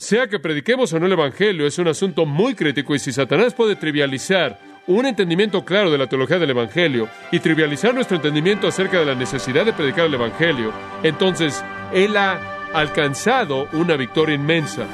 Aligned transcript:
Sea 0.00 0.28
que 0.28 0.38
prediquemos 0.38 0.92
o 0.92 1.00
no 1.00 1.06
el 1.06 1.12
Evangelio, 1.12 1.66
es 1.66 1.76
un 1.80 1.88
asunto 1.88 2.24
muy 2.24 2.54
crítico 2.54 2.94
y 2.94 3.00
si 3.00 3.12
Satanás 3.12 3.52
puede 3.52 3.74
trivializar 3.74 4.56
un 4.86 5.06
entendimiento 5.06 5.64
claro 5.64 5.90
de 5.90 5.98
la 5.98 6.06
teología 6.06 6.38
del 6.38 6.50
Evangelio 6.50 7.08
y 7.32 7.40
trivializar 7.40 7.92
nuestro 7.92 8.14
entendimiento 8.14 8.68
acerca 8.68 9.00
de 9.00 9.06
la 9.06 9.16
necesidad 9.16 9.64
de 9.64 9.72
predicar 9.72 10.06
el 10.06 10.14
Evangelio, 10.14 10.72
entonces 11.02 11.64
Él 11.92 12.16
ha 12.16 12.38
alcanzado 12.72 13.68
una 13.72 13.96
victoria 13.96 14.36
inmensa. 14.36 14.86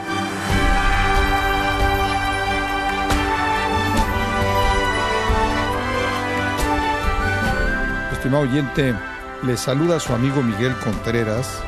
Estimado 8.11 8.45
oyente, 8.45 8.95
le 9.43 9.59
saluda 9.59 10.01
su 10.01 10.15
amigo 10.15 10.43
Miguel 10.43 10.73
Contreras 10.83 11.63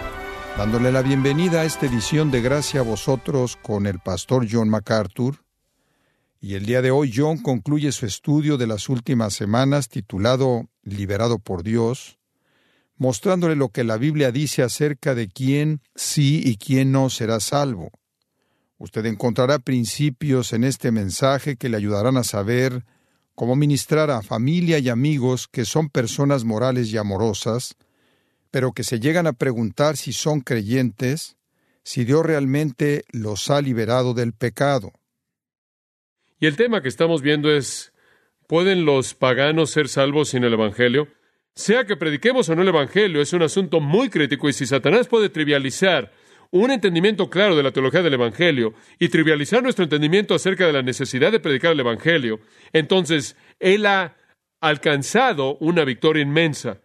dándole 0.56 0.90
la 0.90 1.02
bienvenida 1.02 1.60
a 1.60 1.64
esta 1.66 1.84
edición 1.84 2.30
de 2.30 2.40
Gracia 2.40 2.80
a 2.80 2.82
vosotros 2.82 3.56
con 3.56 3.86
el 3.86 3.98
pastor 3.98 4.46
John 4.50 4.70
MacArthur. 4.70 5.44
Y 6.40 6.54
el 6.54 6.64
día 6.64 6.80
de 6.80 6.90
hoy 6.90 7.12
John 7.14 7.38
concluye 7.38 7.92
su 7.92 8.06
estudio 8.06 8.56
de 8.56 8.66
las 8.66 8.88
últimas 8.88 9.34
semanas 9.34 9.90
titulado 9.90 10.68
Liberado 10.82 11.38
por 11.38 11.62
Dios, 11.62 12.18
mostrándole 12.96 13.54
lo 13.54 13.68
que 13.68 13.84
la 13.84 13.98
Biblia 13.98 14.32
dice 14.32 14.62
acerca 14.62 15.14
de 15.14 15.28
quién 15.28 15.82
sí 15.94 16.40
y 16.42 16.56
quién 16.56 16.90
no 16.90 17.10
será 17.10 17.40
salvo. 17.40 17.90
Usted 18.78 19.04
encontrará 19.04 19.58
principios 19.58 20.54
en 20.54 20.64
este 20.64 20.90
mensaje 20.90 21.56
que 21.56 21.68
le 21.68 21.76
ayudarán 21.76 22.16
a 22.16 22.24
saber 22.24 22.86
cómo 23.34 23.56
ministrar 23.56 24.10
a 24.10 24.22
familia 24.22 24.78
y 24.78 24.88
amigos 24.88 25.48
que 25.48 25.66
son 25.66 25.90
personas 25.90 26.44
morales 26.44 26.90
y 26.92 26.96
amorosas, 26.96 27.76
pero 28.50 28.72
que 28.72 28.84
se 28.84 29.00
llegan 29.00 29.26
a 29.26 29.32
preguntar 29.32 29.96
si 29.96 30.12
son 30.12 30.40
creyentes, 30.40 31.36
si 31.82 32.04
Dios 32.04 32.24
realmente 32.24 33.04
los 33.10 33.50
ha 33.50 33.60
liberado 33.60 34.14
del 34.14 34.32
pecado. 34.32 34.92
Y 36.38 36.46
el 36.46 36.56
tema 36.56 36.82
que 36.82 36.88
estamos 36.88 37.22
viendo 37.22 37.50
es, 37.50 37.92
¿pueden 38.46 38.84
los 38.84 39.14
paganos 39.14 39.70
ser 39.70 39.88
salvos 39.88 40.30
sin 40.30 40.44
el 40.44 40.52
Evangelio? 40.52 41.08
Sea 41.54 41.84
que 41.84 41.96
prediquemos 41.96 42.48
o 42.48 42.54
no 42.54 42.62
el 42.62 42.68
Evangelio, 42.68 43.22
es 43.22 43.32
un 43.32 43.42
asunto 43.42 43.80
muy 43.80 44.10
crítico 44.10 44.48
y 44.48 44.52
si 44.52 44.66
Satanás 44.66 45.08
puede 45.08 45.30
trivializar 45.30 46.12
un 46.50 46.70
entendimiento 46.70 47.30
claro 47.30 47.56
de 47.56 47.62
la 47.62 47.72
teología 47.72 48.02
del 48.02 48.14
Evangelio 48.14 48.74
y 48.98 49.08
trivializar 49.08 49.62
nuestro 49.62 49.84
entendimiento 49.84 50.34
acerca 50.34 50.66
de 50.66 50.72
la 50.72 50.82
necesidad 50.82 51.32
de 51.32 51.40
predicar 51.40 51.72
el 51.72 51.80
Evangelio, 51.80 52.40
entonces 52.72 53.36
Él 53.58 53.86
ha 53.86 54.16
alcanzado 54.60 55.56
una 55.58 55.84
victoria 55.84 56.22
inmensa. 56.22 56.80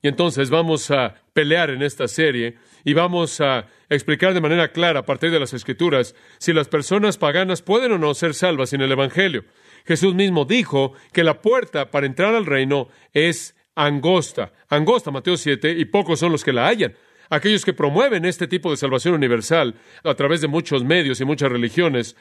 Y 0.00 0.08
entonces 0.08 0.48
vamos 0.50 0.90
a 0.90 1.14
pelear 1.32 1.70
en 1.70 1.82
esta 1.82 2.06
serie 2.06 2.56
y 2.84 2.94
vamos 2.94 3.40
a 3.40 3.66
explicar 3.88 4.32
de 4.32 4.40
manera 4.40 4.70
clara 4.70 5.00
a 5.00 5.04
partir 5.04 5.30
de 5.30 5.40
las 5.40 5.52
Escrituras 5.54 6.14
si 6.38 6.52
las 6.52 6.68
personas 6.68 7.18
paganas 7.18 7.62
pueden 7.62 7.92
o 7.92 7.98
no 7.98 8.14
ser 8.14 8.34
salvas 8.34 8.70
sin 8.70 8.80
el 8.80 8.92
Evangelio. 8.92 9.44
Jesús 9.86 10.14
mismo 10.14 10.44
dijo 10.44 10.92
que 11.12 11.24
la 11.24 11.40
puerta 11.42 11.90
para 11.90 12.06
entrar 12.06 12.34
al 12.34 12.46
reino 12.46 12.88
es 13.12 13.56
angosta, 13.74 14.52
angosta 14.68 15.10
Mateo 15.10 15.36
7, 15.36 15.72
y 15.72 15.84
pocos 15.86 16.20
son 16.20 16.32
los 16.32 16.44
que 16.44 16.52
la 16.52 16.66
hallan. 16.66 16.94
Aquellos 17.30 17.64
que 17.64 17.72
promueven 17.72 18.24
este 18.24 18.46
tipo 18.46 18.70
de 18.70 18.76
salvación 18.76 19.14
universal 19.14 19.74
a 20.04 20.14
través 20.14 20.40
de 20.40 20.48
muchos 20.48 20.84
medios 20.84 21.20
y 21.20 21.24
muchas 21.24 21.50
religiones 21.50 22.16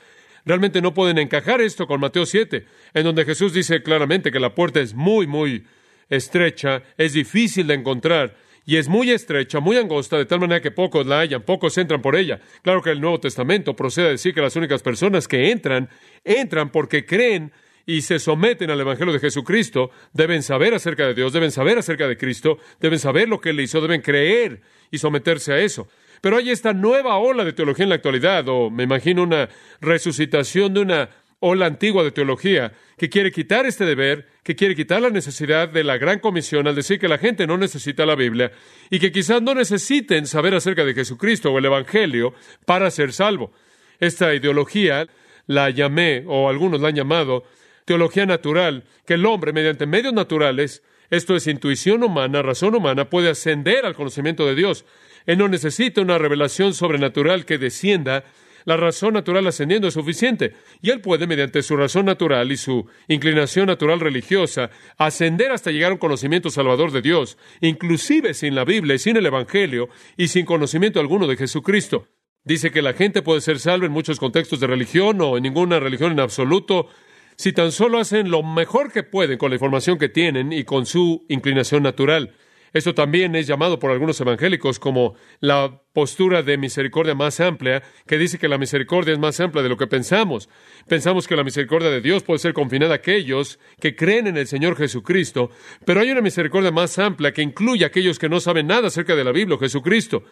realmente 0.46 0.82
no 0.82 0.94
pueden 0.94 1.18
encajar 1.18 1.62
esto 1.62 1.88
con 1.88 2.00
Mateo 2.00 2.26
7, 2.26 2.66
en 2.94 3.04
donde 3.04 3.26
Jesús 3.26 3.54
dice 3.54 3.84
claramente 3.84 4.32
que 4.32 4.40
la 4.40 4.56
puerta 4.56 4.80
es 4.80 4.94
muy, 4.94 5.28
muy 5.28 5.66
estrecha, 6.10 6.84
es 6.98 7.14
difícil 7.14 7.68
de 7.68 7.76
encontrar 7.76 8.36
y 8.66 8.76
es 8.76 8.90
muy 8.90 9.12
estrecha, 9.12 9.62
muy 9.62 9.78
angosta, 9.78 10.18
de 10.18 10.26
tal 10.26 10.42
manera 10.42 10.62
que 10.62 10.72
pocos 10.72 11.08
la 11.08 11.20
hallan, 11.22 11.42
pocos 11.44 11.78
entran 11.78 12.02
por 12.02 12.18
ella. 12.18 12.42
Claro 12.62 12.82
que 12.82 12.92
el 12.92 13.00
Nuevo 13.00 13.20
Testamento 13.20 13.76
procede 13.76 14.08
a 14.08 14.12
decir 14.12 14.34
que 14.34 14.42
las 14.42 14.58
únicas 14.58 14.84
personas 14.84 15.26
que 15.28 15.52
entran, 15.52 15.90
entran 16.26 16.70
porque 16.70 17.06
creen 17.06 17.54
y 17.86 18.02
se 18.02 18.20
someten 18.20 18.70
al 18.70 18.82
Evangelio 18.82 19.14
de 19.14 19.22
Jesucristo, 19.22 19.92
deben 20.12 20.44
saber 20.44 20.74
acerca 20.74 21.08
de 21.08 21.14
Dios, 21.14 21.32
deben 21.32 21.52
saber 21.52 21.78
acerca 21.78 22.10
de 22.10 22.18
Cristo, 22.18 22.58
deben 22.82 23.00
saber 23.00 23.30
lo 23.30 23.40
que 23.40 23.52
Él 23.52 23.62
hizo, 23.62 23.80
deben 23.80 24.02
creer 24.02 24.60
y 24.92 24.98
someterse 24.98 25.54
a 25.54 25.60
eso. 25.60 25.88
Pero 26.20 26.36
hay 26.36 26.50
esta 26.50 26.74
nueva 26.74 27.18
ola 27.18 27.46
de 27.46 27.54
teología 27.54 27.84
en 27.84 27.90
la 27.90 27.96
actualidad, 27.96 28.50
o 28.50 28.70
me 28.70 28.84
imagino 28.84 29.24
una 29.24 29.48
resucitación 29.80 30.74
de 30.74 30.82
una 30.82 31.10
ola 31.40 31.68
antigua 31.68 32.04
de 32.04 32.12
teología 32.12 32.74
que 32.98 33.10
quiere 33.10 33.32
quitar 33.32 33.66
este 33.66 33.86
deber, 33.86 34.28
que 34.48 34.56
quiere 34.56 34.78
quitar 34.78 35.02
la 35.02 35.10
necesidad 35.10 35.68
de 35.68 35.84
la 35.84 35.98
gran 35.98 36.20
comisión 36.20 36.70
al 36.70 36.76
decir 36.76 37.00
que 37.00 37.10
la 37.10 37.18
gente 37.18 37.46
no 37.46 37.58
necesita 37.58 38.06
la 38.06 38.16
Biblia 38.16 38.54
y 38.90 38.98
que 38.98 39.12
quizás 39.12 39.42
no 39.42 39.54
necesiten 39.54 40.26
saber 40.26 40.56
acerca 40.56 40.86
de 40.86 40.94
Jesucristo 40.94 41.52
o 41.52 41.58
el 41.60 41.66
Evangelio 41.66 42.34
para 42.66 42.90
ser 42.90 43.12
salvo. 43.12 43.52
Esta 44.00 44.34
ideología 44.34 45.06
la 45.48 45.70
llamé, 45.70 46.24
o 46.28 46.48
algunos 46.48 46.80
la 46.80 46.88
han 46.88 46.96
llamado, 46.96 47.44
teología 47.84 48.26
natural, 48.26 48.86
que 49.06 49.16
el 49.16 49.26
hombre, 49.26 49.52
mediante 49.52 49.86
medios 49.86 50.14
naturales, 50.14 50.82
esto 51.10 51.36
es 51.36 51.46
intuición 51.48 52.02
humana, 52.02 52.42
razón 52.42 52.74
humana, 52.74 53.10
puede 53.10 53.30
ascender 53.30 53.86
al 53.86 53.96
conocimiento 53.96 54.46
de 54.46 54.56
Dios. 54.56 54.86
Él 55.26 55.40
no 55.40 55.50
necesita 55.50 56.00
una 56.00 56.18
revelación 56.18 56.74
sobrenatural 56.74 57.44
que 57.44 57.58
descienda 57.58 58.24
la 58.68 58.76
razón 58.76 59.14
natural 59.14 59.48
ascendiendo 59.48 59.88
es 59.88 59.94
suficiente. 59.94 60.54
Y 60.82 60.90
él 60.90 61.00
puede, 61.00 61.26
mediante 61.26 61.64
su 61.64 61.78
razón 61.78 62.06
natural 62.06 62.52
y 62.52 62.58
su 62.58 62.86
inclinación 63.08 63.68
natural 63.68 64.02
religiosa, 64.02 64.72
ascender 64.98 65.54
hasta 65.54 65.72
llegar 65.72 65.92
a 65.92 65.94
un 65.94 66.00
conocimiento 66.00 66.50
salvador 66.50 66.92
de 66.92 67.02
Dios, 67.02 67.38
inclusive 67.62 68.34
sin 68.34 68.56
la 68.56 68.66
Biblia 68.66 68.96
y 68.96 69.00
sin 69.00 69.16
el 69.16 69.26
Evangelio 69.26 69.88
y 70.18 70.28
sin 70.28 70.46
conocimiento 70.46 71.00
alguno 71.00 71.28
de 71.28 71.38
Jesucristo. 71.38 72.10
Dice 72.44 72.70
que 72.70 72.82
la 72.82 72.92
gente 72.92 73.22
puede 73.22 73.40
ser 73.40 73.60
salva 73.60 73.86
en 73.86 73.94
muchos 73.94 74.20
contextos 74.20 74.60
de 74.60 74.68
religión 74.68 75.22
o 75.22 75.38
en 75.38 75.44
ninguna 75.44 75.80
religión 75.80 76.12
en 76.12 76.20
absoluto, 76.20 76.90
si 77.38 77.54
tan 77.54 77.72
solo 77.72 78.00
hacen 78.00 78.30
lo 78.30 78.44
mejor 78.44 78.92
que 78.92 79.04
pueden 79.04 79.38
con 79.38 79.50
la 79.50 79.56
información 79.56 79.98
que 79.98 80.10
tienen 80.10 80.52
y 80.52 80.66
con 80.66 80.86
su 80.86 81.26
inclinación 81.30 81.84
natural. 81.84 82.34
Esto 82.74 82.94
también 82.94 83.36
es 83.36 83.48
llamado 83.48 83.80
por 83.80 83.92
algunos 83.92 84.20
evangélicos 84.20 84.80
como 84.80 85.16
la 85.40 85.82
postura 85.94 86.44
de 86.44 86.58
misericordia 86.58 87.16
más 87.16 87.40
amplia, 87.40 87.82
que 88.06 88.18
dice 88.18 88.38
que 88.38 88.48
la 88.48 88.58
misericordia 88.58 89.14
es 89.14 89.20
más 89.20 89.40
amplia 89.40 89.64
de 89.64 89.70
lo 89.70 89.78
que 89.78 89.88
pensamos. 89.88 90.50
Pensamos 90.88 91.28
que 91.28 91.36
la 91.36 91.44
misericordia 91.44 91.90
de 91.90 92.02
Dios 92.02 92.24
puede 92.24 92.40
ser 92.40 92.54
confinada 92.54 92.94
a 92.94 92.98
aquellos 92.98 93.60
que 93.80 93.96
creen 93.96 94.28
en 94.28 94.38
el 94.38 94.48
Señor 94.48 94.76
Jesucristo, 94.76 95.50
pero 95.86 96.02
hay 96.02 96.12
una 96.12 96.22
misericordia 96.22 96.72
más 96.72 97.00
amplia 97.00 97.32
que 97.32 97.42
incluye 97.42 97.84
a 97.84 97.88
aquellos 97.88 98.20
que 98.20 98.30
no 98.30 98.40
saben 98.40 98.68
nada 98.68 98.88
acerca 98.88 99.16
de 99.16 99.24
la 99.24 99.32
Biblia 99.32 99.56
o 99.56 99.60
Jesucristo. 99.60 100.24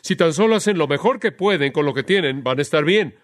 Si 0.00 0.16
tan 0.16 0.34
solo 0.34 0.56
hacen 0.56 0.76
lo 0.76 0.86
mejor 0.86 1.18
que 1.18 1.32
pueden 1.32 1.72
con 1.72 1.86
lo 1.86 1.94
que 1.94 2.02
tienen, 2.02 2.42
van 2.42 2.58
a 2.58 2.62
estar 2.62 2.84
bien. 2.84 3.14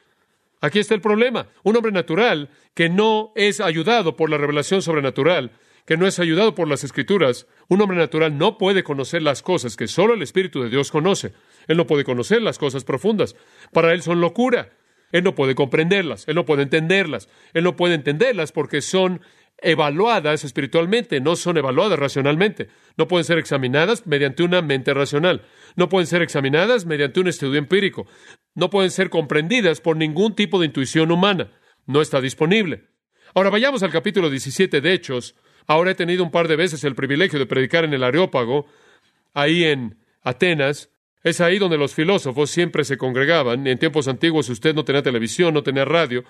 Aquí 0.63 0.79
está 0.79 0.95
el 0.95 1.01
problema. 1.01 1.49
Un 1.63 1.77
hombre 1.77 1.93
natural 1.93 2.51
que 2.75 2.89
no 2.89 3.33
es 3.35 3.61
ayudado 3.61 4.17
por 4.17 4.31
la 4.31 4.39
revelación 4.39 4.83
sobrenatural 4.83 5.53
que 5.87 5.97
no 5.97 6.07
es 6.07 6.19
ayudado 6.19 6.55
por 6.55 6.69
las 6.69 6.85
escrituras, 6.85 7.47
un 7.69 7.81
hombre 7.81 7.99
natural 7.99 8.37
no 8.37 8.59
puede 8.59 8.83
conocer 8.83 9.23
las 9.23 9.43
cosas 9.43 9.77
que 9.77 9.89
solo 9.89 10.15
el 10.15 10.23
Espíritu 10.23 10.63
de 10.63 10.71
Dios 10.71 10.91
conoce. 10.91 11.33
Él 11.67 11.77
no 11.77 11.87
puede 11.87 12.05
conocer 12.05 12.43
las 12.43 12.59
cosas 12.59 12.85
profundas. 12.85 13.37
Para 13.73 13.93
él 13.93 14.03
son 14.03 14.21
locura. 14.21 14.71
Él 15.13 15.25
no 15.25 15.35
puede 15.35 15.55
comprenderlas, 15.57 16.27
él 16.29 16.37
no 16.37 16.45
puede 16.45 16.63
entenderlas, 16.63 17.29
él 17.53 17.65
no 17.65 17.75
puede 17.75 17.95
entenderlas 17.95 18.53
porque 18.53 18.81
son 18.81 19.21
evaluadas 19.63 20.45
espiritualmente, 20.45 21.21
no 21.21 21.37
son 21.37 21.57
evaluadas 21.57 21.99
racionalmente. 21.99 22.69
No 22.97 23.09
pueden 23.09 23.25
ser 23.25 23.39
examinadas 23.39 24.07
mediante 24.07 24.43
una 24.43 24.63
mente 24.63 24.95
racional. 24.95 25.43
No 25.77 25.89
pueden 25.89 26.07
ser 26.07 26.23
examinadas 26.23 26.87
mediante 26.87 27.21
un 27.21 27.29
estudio 27.29 27.59
empírico. 27.59 28.07
No 28.55 28.71
pueden 28.71 28.91
ser 28.91 29.11
comprendidas 29.11 29.81
por 29.81 29.97
ningún 29.97 30.35
tipo 30.35 30.59
de 30.59 30.67
intuición 30.67 31.11
humana. 31.11 31.51
No 31.87 32.01
está 32.01 32.21
disponible. 32.21 32.89
Ahora 33.35 33.51
vayamos 33.51 33.83
al 33.83 33.91
capítulo 33.91 34.31
17 34.31 34.81
de 34.81 34.93
Hechos, 34.93 35.37
Ahora 35.71 35.93
he 35.93 35.95
tenido 35.95 36.25
un 36.25 36.33
par 36.33 36.49
de 36.49 36.57
veces 36.57 36.83
el 36.83 36.97
privilegio 36.97 37.39
de 37.39 37.47
predicar 37.47 37.85
en 37.85 37.95
el 37.95 38.03
Areópago, 38.03 38.67
ahí 39.35 39.63
en 39.63 39.99
Atenas. 40.21 40.91
Es 41.23 41.41
ahí 41.41 41.61
donde 41.61 41.79
los 41.79 41.95
filósofos 41.95 42.51
siempre 42.51 42.83
se 42.83 42.99
congregaban. 42.99 43.69
En 43.69 43.79
tiempos 43.79 44.09
antiguos 44.09 44.49
usted 44.49 44.75
no 44.75 44.85
tenía 44.85 45.05
televisión, 45.05 45.55
no 45.55 45.63
tenía 45.63 45.85
radio, 45.85 46.25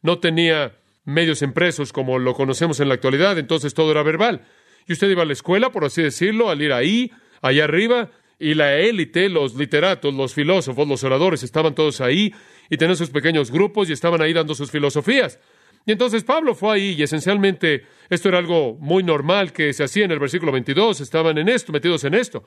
no 0.00 0.18
tenía 0.18 0.78
medios 1.04 1.42
impresos 1.42 1.92
como 1.92 2.18
lo 2.18 2.32
conocemos 2.32 2.80
en 2.80 2.88
la 2.88 2.94
actualidad, 2.94 3.38
entonces 3.38 3.74
todo 3.74 3.90
era 3.90 4.02
verbal. 4.02 4.46
Y 4.88 4.94
usted 4.94 5.10
iba 5.10 5.24
a 5.24 5.26
la 5.26 5.34
escuela, 5.34 5.70
por 5.70 5.84
así 5.84 6.00
decirlo, 6.00 6.48
al 6.48 6.62
ir 6.62 6.72
ahí, 6.72 7.12
allá 7.42 7.64
arriba, 7.64 8.12
y 8.38 8.54
la 8.54 8.78
élite, 8.78 9.28
los 9.28 9.56
literatos, 9.56 10.14
los 10.14 10.32
filósofos, 10.32 10.88
los 10.88 11.04
oradores, 11.04 11.42
estaban 11.42 11.74
todos 11.74 12.00
ahí 12.00 12.34
y 12.70 12.78
tenían 12.78 12.96
sus 12.96 13.10
pequeños 13.10 13.50
grupos 13.50 13.90
y 13.90 13.92
estaban 13.92 14.22
ahí 14.22 14.32
dando 14.32 14.54
sus 14.54 14.70
filosofías. 14.70 15.38
Y 15.86 15.92
entonces 15.92 16.24
Pablo 16.24 16.56
fue 16.56 16.74
ahí 16.74 16.96
y 16.98 17.02
esencialmente 17.04 17.86
esto 18.10 18.28
era 18.28 18.38
algo 18.38 18.76
muy 18.80 19.04
normal 19.04 19.52
que 19.52 19.72
se 19.72 19.84
hacía 19.84 20.04
en 20.04 20.10
el 20.10 20.18
versículo 20.18 20.50
22, 20.50 21.00
estaban 21.00 21.38
en 21.38 21.48
esto, 21.48 21.72
metidos 21.72 22.02
en 22.02 22.14
esto. 22.14 22.44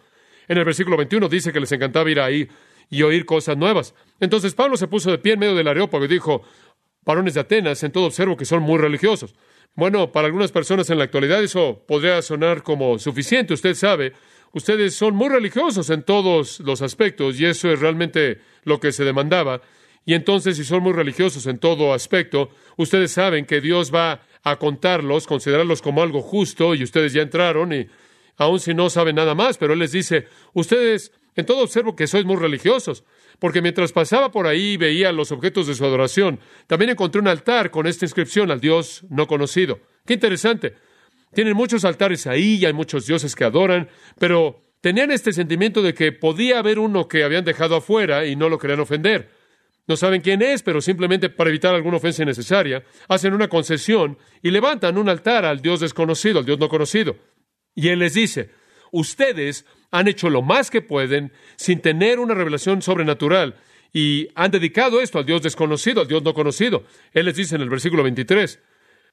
En 0.50 0.58
el 0.58 0.66
versículo 0.66 0.98
21 0.98 1.30
dice 1.30 1.54
que 1.54 1.62
les 1.62 1.72
encantaba 1.72 2.12
ir 2.12 2.20
ahí 2.20 2.50
y 2.90 3.02
oír 3.02 3.26
cosas 3.26 3.56
nuevas. 3.56 3.96
Entonces 4.20 4.54
Pablo 4.54 4.76
se 4.76 4.88
puso 4.88 5.10
de 5.10 5.20
pie 5.20 5.34
en 5.34 5.40
medio 5.40 5.56
del 5.56 5.70
areópago 5.70 6.04
y 6.04 6.10
dijo, 6.10 6.44
varones 7.06 7.34
de 7.36 7.40
Atenas, 7.40 7.82
en 7.84 7.94
todo 7.94 8.06
observo 8.08 8.36
que 8.36 8.44
son 8.44 8.62
muy 8.62 8.78
religiosos. 8.78 9.34
Bueno, 9.74 10.12
para 10.12 10.26
algunas 10.28 10.52
personas 10.52 10.90
en 10.90 10.98
la 10.98 11.06
actualidad 11.06 11.42
eso 11.42 11.82
podría 11.88 12.22
sonar 12.22 12.62
como 12.62 13.00
suficiente, 13.00 13.54
usted 13.54 13.74
sabe, 13.74 14.12
ustedes 14.52 14.96
son 14.96 15.16
muy 15.16 15.30
religiosos 15.30 15.90
en 15.92 16.04
todos 16.04 16.60
los 16.60 16.82
aspectos 16.82 17.40
y 17.40 17.46
eso 17.46 17.72
es 17.72 17.80
realmente 17.80 18.42
lo 18.66 18.82
que 18.82 18.92
se 18.92 19.06
demandaba. 19.06 19.62
Y 20.10 20.16
entonces, 20.16 20.58
si 20.58 20.64
son 20.64 20.82
muy 20.82 20.94
religiosos 20.94 21.46
en 21.46 21.60
todo 21.60 21.94
aspecto, 21.94 22.50
ustedes 22.78 23.12
saben 23.12 23.46
que 23.46 23.62
Dios 23.62 23.94
va 23.94 24.24
a 24.42 24.56
contarlos, 24.56 25.28
considerarlos 25.28 25.84
como 25.84 26.02
algo 26.02 26.24
justo, 26.24 26.74
y 26.74 26.82
ustedes 26.82 27.14
ya 27.14 27.22
entraron, 27.22 27.72
y 27.74 27.86
aun 28.36 28.60
si 28.60 28.74
no 28.74 28.90
saben 28.90 29.18
nada 29.18 29.36
más, 29.36 29.60
pero 29.60 29.74
Él 29.74 29.78
les 29.78 29.92
dice, 29.92 30.26
ustedes, 30.54 31.12
en 31.36 31.46
todo 31.46 31.62
observo 31.62 31.96
que 31.96 32.08
sois 32.08 32.26
muy 32.26 32.38
religiosos, 32.38 33.04
porque 33.38 33.62
mientras 33.62 33.92
pasaba 33.92 34.32
por 34.32 34.48
ahí 34.48 34.72
y 34.72 34.78
veía 34.78 35.12
los 35.12 35.32
objetos 35.32 35.68
de 35.68 35.76
su 35.76 35.86
adoración, 35.86 36.40
también 36.66 36.90
encontré 36.90 37.22
un 37.22 37.28
altar 37.28 37.70
con 37.70 37.86
esta 37.86 38.06
inscripción 38.06 38.50
al 38.50 38.62
Dios 38.62 39.04
no 39.12 39.28
conocido. 39.28 39.80
Qué 40.08 40.16
interesante. 40.16 40.74
Tienen 41.36 41.56
muchos 41.56 41.86
altares 41.86 42.26
ahí 42.26 42.56
y 42.56 42.66
hay 42.66 42.74
muchos 42.74 43.06
dioses 43.06 43.36
que 43.36 43.44
adoran, 43.44 43.90
pero 44.18 44.60
tenían 44.82 45.12
este 45.12 45.34
sentimiento 45.34 45.84
de 45.84 45.94
que 45.94 46.12
podía 46.14 46.58
haber 46.58 46.80
uno 46.80 47.08
que 47.08 47.24
habían 47.24 47.46
dejado 47.46 47.76
afuera 47.76 48.26
y 48.26 48.36
no 48.36 48.50
lo 48.50 48.58
querían 48.58 48.80
ofender. 48.80 49.38
No 49.90 49.98
saben 49.98 50.22
quién 50.22 50.44
es, 50.44 50.62
pero 50.62 50.82
simplemente 50.82 51.32
para 51.32 51.50
evitar 51.50 51.74
alguna 51.74 51.98
ofensa 51.98 52.22
innecesaria, 52.22 52.84
hacen 53.08 53.34
una 53.34 53.48
concesión 53.48 54.20
y 54.44 54.52
levantan 54.52 55.00
un 55.00 55.10
altar 55.10 55.46
al 55.46 55.64
Dios 55.64 55.80
desconocido, 55.80 56.38
al 56.38 56.46
Dios 56.46 56.60
no 56.60 56.70
conocido. 56.70 57.16
Y 57.74 57.88
Él 57.88 57.98
les 57.98 58.14
dice, 58.14 58.52
ustedes 58.92 59.66
han 59.90 60.08
hecho 60.08 60.30
lo 60.30 60.44
más 60.44 60.70
que 60.70 60.84
pueden 60.84 61.34
sin 61.56 61.82
tener 61.82 62.20
una 62.20 62.36
revelación 62.36 62.84
sobrenatural 62.84 63.56
y 63.92 64.28
han 64.36 64.52
dedicado 64.52 65.02
esto 65.02 65.18
al 65.18 65.26
Dios 65.26 65.42
desconocido, 65.42 66.02
al 66.02 66.08
Dios 66.08 66.22
no 66.22 66.36
conocido. 66.36 66.84
Él 67.12 67.26
les 67.26 67.36
dice 67.36 67.56
en 67.56 67.62
el 67.62 67.70
versículo 67.72 68.04
23, 68.04 68.60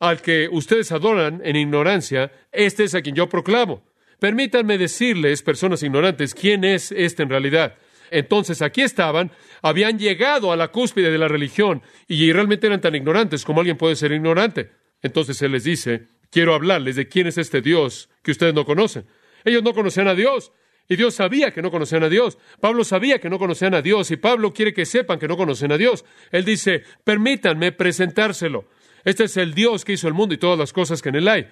al 0.00 0.20
que 0.20 0.46
ustedes 0.52 0.92
adoran 0.92 1.40
en 1.42 1.56
ignorancia, 1.56 2.30
este 2.52 2.84
es 2.84 2.94
a 2.94 3.00
quien 3.00 3.14
yo 3.14 3.30
proclamo. 3.30 3.82
Permítanme 4.18 4.76
decirles, 4.76 5.42
personas 5.42 5.82
ignorantes, 5.82 6.34
quién 6.34 6.64
es 6.64 6.92
este 6.92 7.22
en 7.22 7.30
realidad. 7.30 7.78
Entonces 8.10 8.62
aquí 8.62 8.82
estaban, 8.82 9.30
habían 9.66 9.98
llegado 9.98 10.52
a 10.52 10.56
la 10.56 10.68
cúspide 10.68 11.10
de 11.10 11.18
la 11.18 11.28
religión 11.28 11.82
y 12.08 12.32
realmente 12.32 12.66
eran 12.66 12.80
tan 12.80 12.94
ignorantes 12.94 13.44
como 13.44 13.60
alguien 13.60 13.76
puede 13.76 13.96
ser 13.96 14.12
ignorante. 14.12 14.70
Entonces 15.02 15.40
Él 15.42 15.52
les 15.52 15.64
dice, 15.64 16.08
quiero 16.30 16.54
hablarles 16.54 16.96
de 16.96 17.08
quién 17.08 17.26
es 17.26 17.38
este 17.38 17.60
Dios 17.60 18.08
que 18.22 18.30
ustedes 18.30 18.54
no 18.54 18.64
conocen. 18.64 19.06
Ellos 19.44 19.62
no 19.62 19.74
conocían 19.74 20.08
a 20.08 20.14
Dios 20.14 20.52
y 20.88 20.96
Dios 20.96 21.14
sabía 21.14 21.50
que 21.50 21.62
no 21.62 21.70
conocían 21.70 22.04
a 22.04 22.08
Dios. 22.08 22.38
Pablo 22.60 22.84
sabía 22.84 23.18
que 23.18 23.30
no 23.30 23.38
conocían 23.38 23.74
a 23.74 23.82
Dios 23.82 24.10
y 24.10 24.16
Pablo 24.16 24.52
quiere 24.52 24.72
que 24.72 24.86
sepan 24.86 25.18
que 25.18 25.28
no 25.28 25.36
conocen 25.36 25.72
a 25.72 25.78
Dios. 25.78 26.04
Él 26.30 26.44
dice, 26.44 26.82
permítanme 27.04 27.72
presentárselo. 27.72 28.68
Este 29.04 29.24
es 29.24 29.36
el 29.36 29.54
Dios 29.54 29.84
que 29.84 29.92
hizo 29.92 30.08
el 30.08 30.14
mundo 30.14 30.34
y 30.34 30.38
todas 30.38 30.58
las 30.58 30.72
cosas 30.72 31.00
que 31.00 31.10
en 31.10 31.16
él 31.16 31.28
hay. 31.28 31.46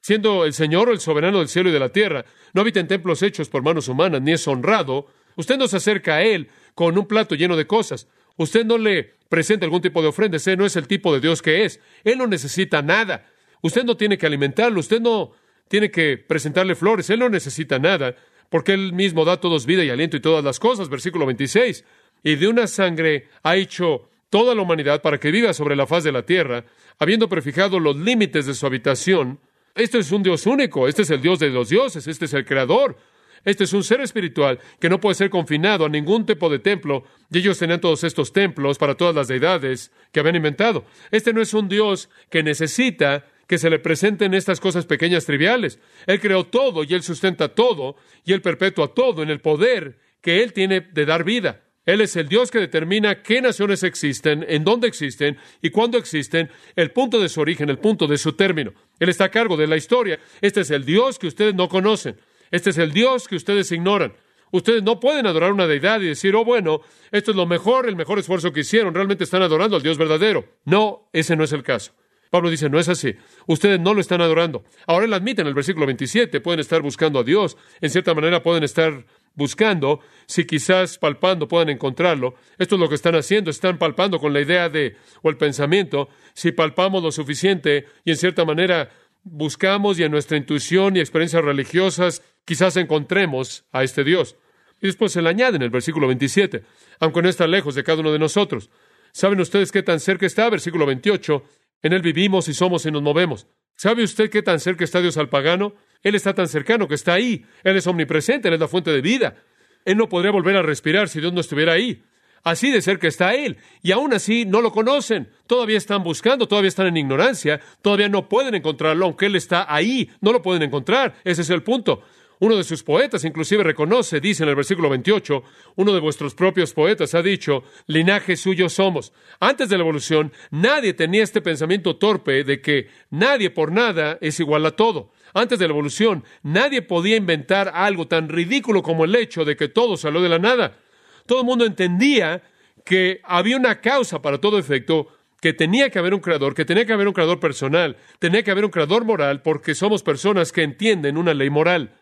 Siendo 0.00 0.44
el 0.44 0.52
Señor 0.52 0.88
el 0.90 1.00
soberano 1.00 1.38
del 1.38 1.48
cielo 1.48 1.68
y 1.68 1.72
de 1.72 1.80
la 1.80 1.88
tierra, 1.88 2.24
no 2.52 2.60
habita 2.60 2.80
en 2.80 2.86
templos 2.86 3.22
hechos 3.22 3.48
por 3.48 3.62
manos 3.62 3.88
humanas, 3.88 4.22
ni 4.22 4.32
es 4.32 4.46
honrado. 4.46 5.08
Usted 5.34 5.56
no 5.58 5.66
se 5.66 5.78
acerca 5.78 6.16
a 6.16 6.22
Él 6.22 6.48
con 6.76 6.96
un 6.98 7.06
plato 7.06 7.34
lleno 7.34 7.56
de 7.56 7.66
cosas. 7.66 8.06
Usted 8.36 8.66
no 8.66 8.76
le 8.76 9.14
presenta 9.30 9.64
algún 9.64 9.80
tipo 9.80 10.02
de 10.02 10.08
ofrenda. 10.08 10.36
Ese 10.36 10.56
no 10.58 10.66
es 10.66 10.76
el 10.76 10.86
tipo 10.86 11.12
de 11.12 11.20
Dios 11.20 11.40
que 11.40 11.64
es. 11.64 11.80
Él 12.04 12.18
no 12.18 12.26
necesita 12.26 12.82
nada. 12.82 13.26
Usted 13.62 13.82
no 13.84 13.96
tiene 13.96 14.18
que 14.18 14.26
alimentarlo. 14.26 14.78
Usted 14.78 15.00
no 15.00 15.32
tiene 15.68 15.90
que 15.90 16.18
presentarle 16.18 16.74
flores. 16.74 17.08
Él 17.08 17.20
no 17.20 17.30
necesita 17.30 17.78
nada, 17.78 18.14
porque 18.50 18.74
Él 18.74 18.92
mismo 18.92 19.24
da 19.24 19.40
todos 19.40 19.64
vida 19.64 19.84
y 19.84 19.88
aliento 19.88 20.18
y 20.18 20.20
todas 20.20 20.44
las 20.44 20.60
cosas. 20.60 20.90
Versículo 20.90 21.24
26. 21.24 21.82
Y 22.22 22.34
de 22.36 22.46
una 22.46 22.66
sangre 22.66 23.28
ha 23.42 23.56
hecho 23.56 24.10
toda 24.28 24.54
la 24.54 24.60
humanidad 24.60 25.00
para 25.00 25.18
que 25.18 25.30
viva 25.30 25.54
sobre 25.54 25.76
la 25.76 25.86
faz 25.86 26.04
de 26.04 26.12
la 26.12 26.26
tierra, 26.26 26.66
habiendo 26.98 27.26
prefijado 27.26 27.80
los 27.80 27.96
límites 27.96 28.44
de 28.44 28.52
su 28.52 28.66
habitación. 28.66 29.40
Este 29.74 29.98
es 29.98 30.12
un 30.12 30.22
Dios 30.22 30.44
único, 30.44 30.88
este 30.88 31.02
es 31.02 31.10
el 31.10 31.22
Dios 31.22 31.38
de 31.38 31.48
los 31.48 31.70
dioses, 31.70 32.06
este 32.06 32.26
es 32.26 32.34
el 32.34 32.44
Creador. 32.44 32.98
Este 33.46 33.64
es 33.64 33.72
un 33.72 33.84
ser 33.84 34.00
espiritual 34.00 34.58
que 34.80 34.90
no 34.90 35.00
puede 35.00 35.14
ser 35.14 35.30
confinado 35.30 35.86
a 35.86 35.88
ningún 35.88 36.26
tipo 36.26 36.50
de 36.50 36.58
templo, 36.58 37.04
y 37.30 37.38
ellos 37.38 37.58
tenían 37.58 37.80
todos 37.80 38.02
estos 38.02 38.32
templos 38.32 38.76
para 38.76 38.96
todas 38.96 39.14
las 39.14 39.28
deidades 39.28 39.92
que 40.12 40.20
habían 40.20 40.36
inventado. 40.36 40.84
Este 41.12 41.32
no 41.32 41.40
es 41.40 41.54
un 41.54 41.68
Dios 41.68 42.10
que 42.28 42.42
necesita 42.42 43.24
que 43.46 43.58
se 43.58 43.70
le 43.70 43.78
presenten 43.78 44.34
estas 44.34 44.58
cosas 44.58 44.84
pequeñas 44.84 45.24
triviales. 45.26 45.78
Él 46.06 46.20
creó 46.20 46.44
todo 46.44 46.82
y 46.82 46.92
Él 46.92 47.04
sustenta 47.04 47.54
todo 47.54 47.96
y 48.24 48.32
Él 48.32 48.42
perpetúa 48.42 48.92
todo 48.92 49.22
en 49.22 49.30
el 49.30 49.40
poder 49.40 50.00
que 50.20 50.42
Él 50.42 50.52
tiene 50.52 50.80
de 50.80 51.06
dar 51.06 51.22
vida. 51.22 51.62
Él 51.84 52.00
es 52.00 52.16
el 52.16 52.28
Dios 52.28 52.50
que 52.50 52.58
determina 52.58 53.22
qué 53.22 53.40
naciones 53.40 53.84
existen, 53.84 54.44
en 54.48 54.64
dónde 54.64 54.88
existen 54.88 55.38
y 55.62 55.70
cuándo 55.70 55.98
existen, 55.98 56.50
el 56.74 56.90
punto 56.90 57.20
de 57.20 57.28
su 57.28 57.40
origen, 57.40 57.70
el 57.70 57.78
punto 57.78 58.08
de 58.08 58.18
su 58.18 58.32
término. 58.32 58.72
Él 58.98 59.08
está 59.08 59.26
a 59.26 59.30
cargo 59.30 59.56
de 59.56 59.68
la 59.68 59.76
historia. 59.76 60.18
Este 60.40 60.62
es 60.62 60.72
el 60.72 60.84
Dios 60.84 61.20
que 61.20 61.28
ustedes 61.28 61.54
no 61.54 61.68
conocen. 61.68 62.16
Este 62.50 62.70
es 62.70 62.78
el 62.78 62.92
Dios 62.92 63.28
que 63.28 63.36
ustedes 63.36 63.70
ignoran. 63.72 64.14
Ustedes 64.52 64.82
no 64.82 65.00
pueden 65.00 65.26
adorar 65.26 65.52
una 65.52 65.66
deidad 65.66 66.00
y 66.00 66.06
decir, 66.06 66.34
oh, 66.36 66.44
bueno, 66.44 66.80
esto 67.10 67.32
es 67.32 67.36
lo 67.36 67.46
mejor, 67.46 67.88
el 67.88 67.96
mejor 67.96 68.18
esfuerzo 68.18 68.52
que 68.52 68.60
hicieron. 68.60 68.94
Realmente 68.94 69.24
están 69.24 69.42
adorando 69.42 69.76
al 69.76 69.82
Dios 69.82 69.98
verdadero. 69.98 70.44
No, 70.64 71.08
ese 71.12 71.36
no 71.36 71.44
es 71.44 71.52
el 71.52 71.62
caso. 71.62 71.92
Pablo 72.30 72.50
dice, 72.50 72.68
no 72.68 72.78
es 72.78 72.88
así. 72.88 73.14
Ustedes 73.46 73.80
no 73.80 73.94
lo 73.94 74.00
están 74.00 74.20
adorando. 74.20 74.64
Ahora 74.86 75.06
él 75.06 75.14
admite 75.14 75.42
en 75.42 75.48
el 75.48 75.54
versículo 75.54 75.86
27, 75.86 76.40
pueden 76.40 76.60
estar 76.60 76.82
buscando 76.82 77.18
a 77.18 77.24
Dios. 77.24 77.56
En 77.80 77.90
cierta 77.90 78.14
manera 78.14 78.42
pueden 78.42 78.64
estar 78.64 79.06
buscando, 79.34 80.00
si 80.26 80.44
quizás 80.44 80.98
palpando 80.98 81.46
puedan 81.46 81.68
encontrarlo. 81.68 82.34
Esto 82.58 82.74
es 82.76 82.80
lo 82.80 82.88
que 82.88 82.94
están 82.94 83.14
haciendo, 83.14 83.50
están 83.50 83.78
palpando 83.78 84.18
con 84.18 84.32
la 84.32 84.40
idea 84.40 84.68
de, 84.68 84.96
o 85.22 85.30
el 85.30 85.36
pensamiento, 85.36 86.08
si 86.34 86.52
palpamos 86.52 87.02
lo 87.02 87.12
suficiente 87.12 87.86
y 88.04 88.10
en 88.10 88.16
cierta 88.16 88.44
manera 88.44 88.90
buscamos 89.22 89.98
y 89.98 90.04
en 90.04 90.12
nuestra 90.12 90.36
intuición 90.36 90.96
y 90.96 91.00
experiencias 91.00 91.44
religiosas 91.44 92.22
quizás 92.46 92.78
encontremos 92.78 93.66
a 93.72 93.82
este 93.82 94.04
Dios. 94.04 94.36
Y 94.80 94.86
después 94.86 95.12
se 95.12 95.20
le 95.20 95.28
añade 95.28 95.56
en 95.56 95.62
el 95.62 95.70
versículo 95.70 96.06
27, 96.06 96.62
aunque 97.00 97.20
no 97.20 97.28
está 97.28 97.46
lejos 97.46 97.74
de 97.74 97.84
cada 97.84 98.00
uno 98.00 98.12
de 98.12 98.18
nosotros. 98.18 98.70
¿Saben 99.12 99.40
ustedes 99.40 99.72
qué 99.72 99.82
tan 99.82 100.00
cerca 100.00 100.24
está? 100.24 100.48
Versículo 100.48 100.86
28, 100.86 101.42
en 101.82 101.92
él 101.92 102.02
vivimos 102.02 102.48
y 102.48 102.54
somos 102.54 102.86
y 102.86 102.90
nos 102.90 103.02
movemos. 103.02 103.46
¿Sabe 103.74 104.02
usted 104.02 104.30
qué 104.30 104.42
tan 104.42 104.60
cerca 104.60 104.84
está 104.84 105.00
Dios 105.00 105.18
al 105.18 105.28
pagano? 105.28 105.74
Él 106.02 106.14
está 106.14 106.34
tan 106.34 106.48
cercano 106.48 106.88
que 106.88 106.94
está 106.94 107.14
ahí. 107.14 107.44
Él 107.62 107.76
es 107.76 107.86
omnipresente, 107.86 108.48
Él 108.48 108.54
es 108.54 108.60
la 108.60 108.68
fuente 108.68 108.90
de 108.90 109.02
vida. 109.02 109.36
Él 109.84 109.96
no 109.96 110.08
podría 110.08 110.32
volver 110.32 110.56
a 110.56 110.62
respirar 110.62 111.08
si 111.08 111.20
Dios 111.20 111.32
no 111.32 111.40
estuviera 111.40 111.74
ahí. 111.74 112.02
Así 112.42 112.70
de 112.70 112.80
cerca 112.80 113.08
está 113.08 113.34
Él. 113.34 113.58
Y 113.82 113.92
aún 113.92 114.14
así 114.14 114.44
no 114.44 114.60
lo 114.60 114.72
conocen. 114.72 115.30
Todavía 115.46 115.76
están 115.76 116.02
buscando, 116.02 116.46
todavía 116.46 116.68
están 116.68 116.86
en 116.86 116.96
ignorancia, 116.96 117.60
todavía 117.82 118.08
no 118.08 118.28
pueden 118.28 118.54
encontrarlo, 118.54 119.06
aunque 119.06 119.26
Él 119.26 119.36
está 119.36 119.66
ahí. 119.68 120.10
No 120.20 120.32
lo 120.32 120.42
pueden 120.42 120.62
encontrar. 120.62 121.16
Ese 121.24 121.42
es 121.42 121.50
el 121.50 121.62
punto. 121.62 122.02
Uno 122.38 122.56
de 122.56 122.64
sus 122.64 122.82
poetas 122.82 123.24
inclusive 123.24 123.62
reconoce, 123.62 124.20
dice 124.20 124.42
en 124.42 124.50
el 124.50 124.56
versículo 124.56 124.90
28, 124.90 125.42
uno 125.76 125.92
de 125.94 126.00
vuestros 126.00 126.34
propios 126.34 126.74
poetas 126.74 127.14
ha 127.14 127.22
dicho, 127.22 127.64
linaje 127.86 128.36
suyo 128.36 128.68
somos. 128.68 129.12
Antes 129.40 129.68
de 129.68 129.76
la 129.76 129.82
evolución, 129.82 130.32
nadie 130.50 130.92
tenía 130.92 131.22
este 131.22 131.40
pensamiento 131.40 131.96
torpe 131.96 132.44
de 132.44 132.60
que 132.60 132.88
nadie 133.10 133.50
por 133.50 133.72
nada 133.72 134.18
es 134.20 134.38
igual 134.38 134.66
a 134.66 134.72
todo. 134.72 135.12
Antes 135.32 135.58
de 135.58 135.66
la 135.66 135.72
evolución, 135.72 136.24
nadie 136.42 136.82
podía 136.82 137.16
inventar 137.16 137.70
algo 137.74 138.06
tan 138.06 138.28
ridículo 138.28 138.82
como 138.82 139.04
el 139.04 139.14
hecho 139.14 139.44
de 139.44 139.56
que 139.56 139.68
todo 139.68 139.96
salió 139.96 140.20
de 140.20 140.28
la 140.28 140.38
nada. 140.38 140.78
Todo 141.26 141.40
el 141.40 141.46
mundo 141.46 141.64
entendía 141.64 142.42
que 142.84 143.20
había 143.24 143.56
una 143.56 143.80
causa 143.80 144.22
para 144.22 144.40
todo 144.40 144.58
efecto, 144.58 145.08
que 145.40 145.52
tenía 145.52 145.90
que 145.90 145.98
haber 145.98 146.14
un 146.14 146.20
creador, 146.20 146.54
que 146.54 146.64
tenía 146.64 146.86
que 146.86 146.92
haber 146.92 147.08
un 147.08 147.14
creador 147.14 147.40
personal, 147.40 147.96
tenía 148.18 148.42
que 148.42 148.50
haber 148.50 148.64
un 148.64 148.70
creador 148.70 149.04
moral, 149.04 149.42
porque 149.42 149.74
somos 149.74 150.02
personas 150.02 150.52
que 150.52 150.62
entienden 150.62 151.16
una 151.16 151.34
ley 151.34 151.50
moral. 151.50 151.92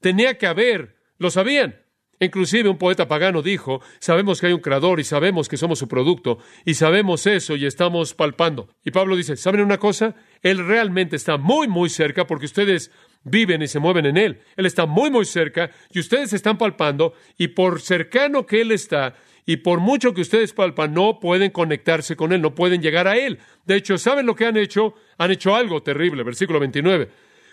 Tenía 0.00 0.38
que 0.38 0.46
haber, 0.46 0.96
lo 1.18 1.30
sabían. 1.30 1.76
Inclusive 2.20 2.68
un 2.68 2.78
poeta 2.78 3.06
pagano 3.06 3.42
dijo, 3.42 3.80
sabemos 4.00 4.40
que 4.40 4.48
hay 4.48 4.52
un 4.52 4.60
creador 4.60 4.98
y 4.98 5.04
sabemos 5.04 5.48
que 5.48 5.56
somos 5.56 5.78
su 5.78 5.86
producto 5.86 6.38
y 6.64 6.74
sabemos 6.74 7.26
eso 7.26 7.54
y 7.54 7.64
estamos 7.64 8.14
palpando. 8.14 8.68
Y 8.84 8.90
Pablo 8.90 9.14
dice, 9.14 9.36
¿saben 9.36 9.60
una 9.60 9.78
cosa? 9.78 10.16
Él 10.42 10.66
realmente 10.66 11.14
está 11.14 11.36
muy, 11.36 11.68
muy 11.68 11.88
cerca 11.88 12.26
porque 12.26 12.46
ustedes 12.46 12.90
viven 13.22 13.62
y 13.62 13.68
se 13.68 13.78
mueven 13.78 14.06
en 14.06 14.16
Él. 14.16 14.40
Él 14.56 14.66
está 14.66 14.86
muy, 14.86 15.10
muy 15.10 15.26
cerca 15.26 15.70
y 15.92 16.00
ustedes 16.00 16.32
están 16.32 16.58
palpando 16.58 17.12
y 17.36 17.48
por 17.48 17.80
cercano 17.80 18.46
que 18.46 18.62
Él 18.62 18.72
está 18.72 19.14
y 19.46 19.58
por 19.58 19.78
mucho 19.78 20.12
que 20.12 20.20
ustedes 20.20 20.52
palpan, 20.52 20.92
no 20.92 21.20
pueden 21.20 21.50
conectarse 21.50 22.16
con 22.16 22.32
Él, 22.32 22.42
no 22.42 22.54
pueden 22.54 22.82
llegar 22.82 23.06
a 23.06 23.16
Él. 23.16 23.38
De 23.64 23.76
hecho, 23.76 23.96
¿saben 23.96 24.26
lo 24.26 24.34
que 24.34 24.44
han 24.44 24.56
hecho? 24.56 24.94
Han 25.18 25.30
hecho 25.30 25.54
algo 25.54 25.82
terrible. 25.82 26.22
Versículo 26.22 26.60
29. 26.60 27.08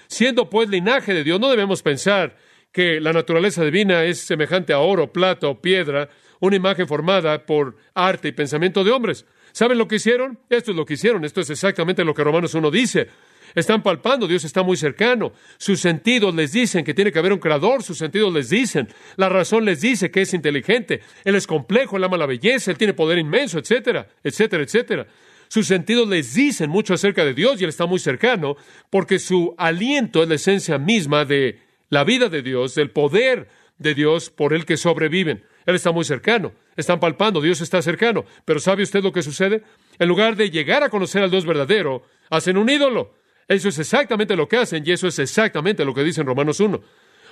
Siendo 0.08 0.50
pues 0.50 0.70
linaje 0.70 1.14
de 1.14 1.24
Dios, 1.24 1.40
no 1.40 1.50
debemos 1.50 1.82
pensar 1.82 2.36
que 2.72 3.00
la 3.00 3.14
naturaleza 3.14 3.64
divina 3.64 4.04
es 4.04 4.20
semejante 4.20 4.74
a 4.74 4.80
oro, 4.80 5.12
plata 5.12 5.48
o 5.48 5.62
piedra, 5.62 6.10
una 6.42 6.58
imagen 6.58 6.88
formada 6.88 7.46
por 7.46 7.78
arte 7.94 8.28
y 8.28 8.32
pensamiento 8.34 8.84
de 8.84 8.92
hombres. 8.92 9.26
¿Saben 9.54 9.78
lo 9.78 9.88
que 9.88 9.96
hicieron? 9.96 10.40
Esto 10.50 10.72
es 10.72 10.78
lo 10.78 10.86
que 10.86 10.96
hicieron, 10.96 11.24
esto 11.24 11.40
es 11.40 11.50
exactamente 11.50 12.04
lo 12.04 12.14
que 12.14 12.24
Romanos 12.24 12.54
1 12.54 12.72
dice. 12.72 13.08
Están 13.56 13.82
palpando, 13.82 14.28
Dios 14.28 14.44
está 14.44 14.64
muy 14.64 14.76
cercano. 14.76 15.32
Sus 15.58 15.80
sentidos 15.80 16.36
les 16.36 16.52
dicen 16.52 16.84
que 16.84 16.94
tiene 16.94 17.14
que 17.14 17.20
haber 17.20 17.32
un 17.32 17.40
creador, 17.40 17.82
sus 17.82 17.98
sentidos 17.98 18.34
les 18.34 18.50
dicen, 18.50 18.90
la 19.16 19.30
razón 19.30 19.64
les 19.64 19.80
dice 19.80 20.12
que 20.12 20.24
es 20.24 20.34
inteligente, 20.34 21.02
Él 21.24 21.36
es 21.36 21.48
complejo, 21.48 21.96
Él 21.96 22.04
ama 22.04 22.18
la 22.18 22.26
belleza, 22.26 22.72
Él 22.72 22.78
tiene 22.78 22.94
poder 22.94 23.18
inmenso, 23.18 23.58
etcétera, 23.58 24.10
etcétera, 24.22 24.64
etcétera. 24.64 25.08
Sus 25.56 25.68
sentidos 25.68 26.10
les 26.10 26.34
dicen 26.34 26.70
mucho 26.70 26.94
acerca 26.94 27.24
de 27.24 27.34
Dios 27.34 27.62
y 27.62 27.64
Él 27.64 27.70
está 27.70 27.86
muy 27.86 27.98
cercano, 27.98 28.58
porque 28.90 29.20
su 29.20 29.56
aliento 29.58 30.22
es 30.22 30.28
la 30.28 30.36
esencia 30.36 30.78
misma 30.78 31.24
de 31.24 31.62
la 31.88 32.04
vida 32.04 32.28
de 32.28 32.42
Dios, 32.42 32.76
del 32.76 32.92
poder 32.92 33.48
de 33.78 33.94
Dios 33.94 34.30
por 34.30 34.54
el 34.54 34.66
que 34.66 34.76
sobreviven. 34.76 35.46
Él 35.66 35.76
está 35.76 35.94
muy 35.94 36.04
cercano. 36.04 36.52
Están 36.76 37.00
palpando, 37.00 37.40
Dios 37.40 37.62
está 37.62 37.82
cercano. 37.82 38.26
Pero 38.44 38.60
¿sabe 38.60 38.84
usted 38.84 39.02
lo 39.02 39.14
que 39.14 39.24
sucede? 39.24 39.64
En 39.98 40.10
lugar 40.10 40.36
de 40.36 40.50
llegar 40.50 40.84
a 40.84 40.90
conocer 40.90 41.24
al 41.24 41.32
Dios 41.32 41.46
verdadero, 41.46 42.04
hacen 42.30 42.58
un 42.58 42.70
ídolo. 42.70 43.14
Eso 43.48 43.70
es 43.70 43.80
exactamente 43.80 44.36
lo 44.36 44.50
que 44.50 44.58
hacen 44.58 44.84
y 44.86 44.92
eso 44.92 45.08
es 45.08 45.20
exactamente 45.20 45.86
lo 45.86 45.94
que 45.94 46.04
dice 46.04 46.20
en 46.20 46.28
Romanos 46.28 46.60
1. 46.60 46.82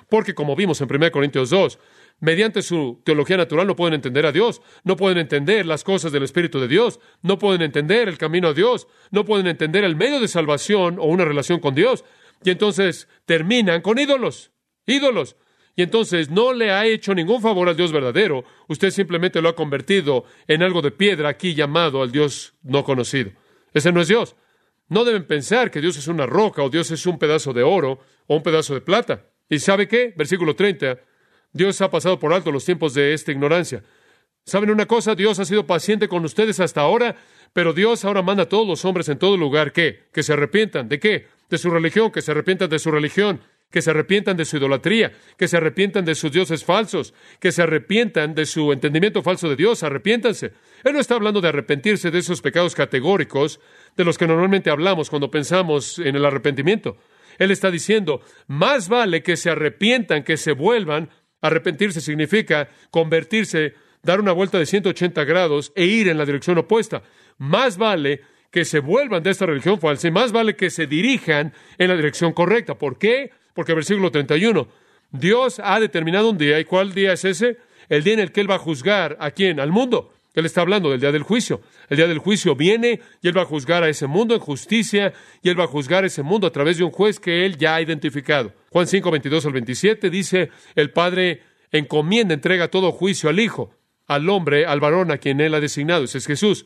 Porque 0.07 0.33
como 0.33 0.55
vimos 0.55 0.79
en 0.79 0.87
1 0.89 1.11
Corintios 1.11 1.49
2, 1.49 1.77
mediante 2.23 2.61
su 2.61 3.01
teología 3.03 3.35
natural 3.35 3.67
no 3.67 3.75
pueden 3.75 3.95
entender 3.95 4.25
a 4.25 4.31
Dios, 4.31 4.61
no 4.85 4.95
pueden 4.95 5.17
entender 5.17 5.65
las 5.65 5.83
cosas 5.83 6.13
del 6.13 6.23
Espíritu 6.23 6.57
de 6.61 6.69
Dios, 6.69 7.01
no 7.21 7.37
pueden 7.37 7.61
entender 7.61 8.07
el 8.07 8.17
camino 8.17 8.47
a 8.47 8.53
Dios, 8.53 8.87
no 9.11 9.25
pueden 9.25 9.45
entender 9.45 9.83
el 9.83 9.97
medio 9.97 10.21
de 10.21 10.29
salvación 10.29 10.99
o 10.99 11.03
una 11.03 11.25
relación 11.25 11.59
con 11.59 11.75
Dios. 11.75 12.05
Y 12.41 12.51
entonces 12.51 13.09
terminan 13.25 13.81
con 13.81 13.99
ídolos, 13.99 14.53
ídolos. 14.85 15.35
Y 15.75 15.81
entonces 15.81 16.29
no 16.29 16.53
le 16.53 16.71
ha 16.71 16.85
hecho 16.85 17.13
ningún 17.13 17.41
favor 17.41 17.67
al 17.67 17.75
Dios 17.75 17.91
verdadero, 17.91 18.45
usted 18.69 18.91
simplemente 18.91 19.41
lo 19.41 19.49
ha 19.49 19.55
convertido 19.55 20.23
en 20.47 20.63
algo 20.63 20.81
de 20.81 20.91
piedra 20.91 21.27
aquí 21.27 21.53
llamado 21.53 22.01
al 22.01 22.13
Dios 22.13 22.53
no 22.63 22.85
conocido. 22.85 23.31
Ese 23.73 23.91
no 23.91 23.99
es 23.99 24.07
Dios. 24.07 24.37
No 24.87 25.03
deben 25.03 25.27
pensar 25.27 25.71
que 25.71 25.81
Dios 25.81 25.97
es 25.97 26.07
una 26.07 26.25
roca 26.25 26.63
o 26.63 26.69
Dios 26.69 26.89
es 26.91 27.05
un 27.05 27.19
pedazo 27.19 27.51
de 27.51 27.63
oro 27.63 27.99
o 28.27 28.37
un 28.37 28.43
pedazo 28.43 28.75
de 28.75 28.81
plata. 28.81 29.25
¿Y 29.49 29.59
sabe 29.59 29.89
qué? 29.89 30.13
Versículo 30.15 30.55
30. 30.55 30.99
Dios 31.53 31.79
ha 31.81 31.89
pasado 31.89 32.19
por 32.19 32.33
alto 32.33 32.51
los 32.51 32.65
tiempos 32.65 32.93
de 32.93 33.13
esta 33.13 33.31
ignorancia. 33.31 33.83
¿Saben 34.45 34.72
una 34.72 34.88
cosa? 34.88 35.15
Dios 35.15 35.39
ha 35.39 35.45
sido 35.45 35.65
paciente 35.65 36.10
con 36.10 36.25
ustedes 36.25 36.60
hasta 36.60 36.81
ahora, 36.81 37.15
pero 37.53 37.72
Dios 37.72 38.03
ahora 38.03 38.22
manda 38.22 38.43
a 38.43 38.50
todos 38.50 38.67
los 38.67 38.83
hombres 38.83 39.07
en 39.07 39.17
todo 39.17 39.38
lugar 39.38 39.72
que, 39.72 40.03
que 40.12 40.24
se 40.24 40.33
arrepientan. 40.33 40.89
¿De 40.89 41.00
qué? 41.00 41.27
De 41.50 41.57
su 41.57 41.69
religión, 41.69 42.12
que 42.12 42.22
se 42.22 42.31
arrepientan 42.31 42.69
de 42.69 42.79
su 42.79 42.91
religión, 42.91 43.39
que 43.74 43.81
se 43.81 43.91
arrepientan 43.91 44.36
de 44.36 44.45
su 44.45 44.57
idolatría, 44.57 45.13
que 45.38 45.48
se 45.48 45.57
arrepientan 45.57 46.03
de 46.03 46.15
sus 46.15 46.31
dioses 46.31 46.65
falsos, 46.65 47.13
que 47.39 47.51
se 47.51 47.62
arrepientan 47.62 48.36
de 48.36 48.45
su 48.45 48.74
entendimiento 48.74 49.24
falso 49.24 49.48
de 49.48 49.55
Dios, 49.55 49.83
arrepiéntanse. 49.83 50.51
Él 50.83 50.93
no 50.93 51.00
está 51.00 51.15
hablando 51.15 51.39
de 51.39 51.48
arrepentirse 51.50 52.12
de 52.12 52.19
esos 52.19 52.41
pecados 52.41 52.75
categóricos 52.75 53.60
de 53.95 54.03
los 54.03 54.17
que 54.17 54.27
normalmente 54.27 54.69
hablamos 54.69 55.10
cuando 55.10 55.31
pensamos 55.31 56.00
en 56.00 56.15
el 56.15 56.25
arrepentimiento. 56.25 56.98
Él 57.39 57.50
está 57.50 57.72
diciendo, 57.72 58.22
más 58.48 58.89
vale 58.89 59.24
que 59.24 59.38
se 59.38 59.50
arrepientan, 59.50 60.24
que 60.24 60.38
se 60.38 60.51
vuelvan. 60.51 61.10
Arrepentirse 61.43 62.00
significa 62.00 62.69
convertirse, 62.89 63.73
dar 64.01 64.21
una 64.21 64.31
vuelta 64.31 64.57
de 64.57 64.65
180 64.65 65.25
grados 65.25 65.73
e 65.75 65.83
ir 65.83 66.07
en 66.07 66.17
la 66.17 66.25
dirección 66.25 66.57
opuesta. 66.57 67.03
Más 67.38 67.77
vale 67.77 68.21
que 68.50 68.63
se 68.63 68.79
vuelvan 68.79 69.23
de 69.23 69.31
esta 69.31 69.45
religión 69.45 69.77
falsa 69.77 70.07
y 70.07 70.12
más 70.12 70.31
vale 70.31 70.55
que 70.55 70.69
se 70.69 70.88
dirijan 70.88 71.53
en 71.77 71.89
la 71.89 71.97
dirección 71.97 72.31
correcta. 72.31 72.75
¿Por 72.75 72.97
qué? 72.97 73.31
Porque 73.53 73.73
versículo 73.73 74.09
31, 74.09 74.69
Dios 75.12 75.59
ha 75.62 75.81
determinado 75.81 76.29
un 76.29 76.38
día, 76.38 76.59
¿y 76.62 76.65
cuál 76.65 76.93
día 76.93 77.12
es 77.12 77.25
ese? 77.25 77.57
El 77.89 78.05
día 78.05 78.13
en 78.13 78.19
el 78.21 78.31
que 78.31 78.39
Él 78.39 78.50
va 78.50 78.55
a 78.55 78.59
juzgar 78.59 79.17
a 79.19 79.31
quién? 79.31 79.59
Al 79.59 79.69
mundo. 79.69 80.13
Él 80.33 80.45
está 80.45 80.61
hablando 80.61 80.89
del 80.89 80.99
día 80.99 81.11
del 81.11 81.23
juicio. 81.23 81.61
El 81.89 81.97
día 81.97 82.07
del 82.07 82.17
juicio 82.17 82.55
viene 82.55 82.99
y 83.21 83.27
Él 83.27 83.37
va 83.37 83.43
a 83.43 83.45
juzgar 83.45 83.83
a 83.83 83.89
ese 83.89 84.07
mundo 84.07 84.33
en 84.33 84.39
justicia 84.39 85.13
y 85.41 85.49
Él 85.49 85.59
va 85.59 85.65
a 85.65 85.67
juzgar 85.67 86.03
a 86.03 86.07
ese 86.07 86.23
mundo 86.23 86.47
a 86.47 86.51
través 86.51 86.77
de 86.77 86.83
un 86.83 86.91
juez 86.91 87.19
que 87.19 87.45
Él 87.45 87.57
ya 87.57 87.75
ha 87.75 87.81
identificado. 87.81 88.53
Juan 88.71 88.87
5, 88.87 89.11
22 89.11 89.45
al 89.45 89.53
27 89.53 90.09
dice, 90.09 90.49
el 90.75 90.91
Padre 90.91 91.43
encomienda, 91.71 92.33
entrega 92.33 92.69
todo 92.69 92.91
juicio 92.91 93.29
al 93.29 93.39
Hijo, 93.39 93.75
al 94.07 94.27
hombre, 94.29 94.65
al 94.65 94.79
varón 94.79 95.11
a 95.11 95.17
quien 95.17 95.39
Él 95.39 95.53
ha 95.53 95.59
designado. 95.59 96.05
Ese 96.05 96.17
es 96.17 96.25
Jesús. 96.25 96.65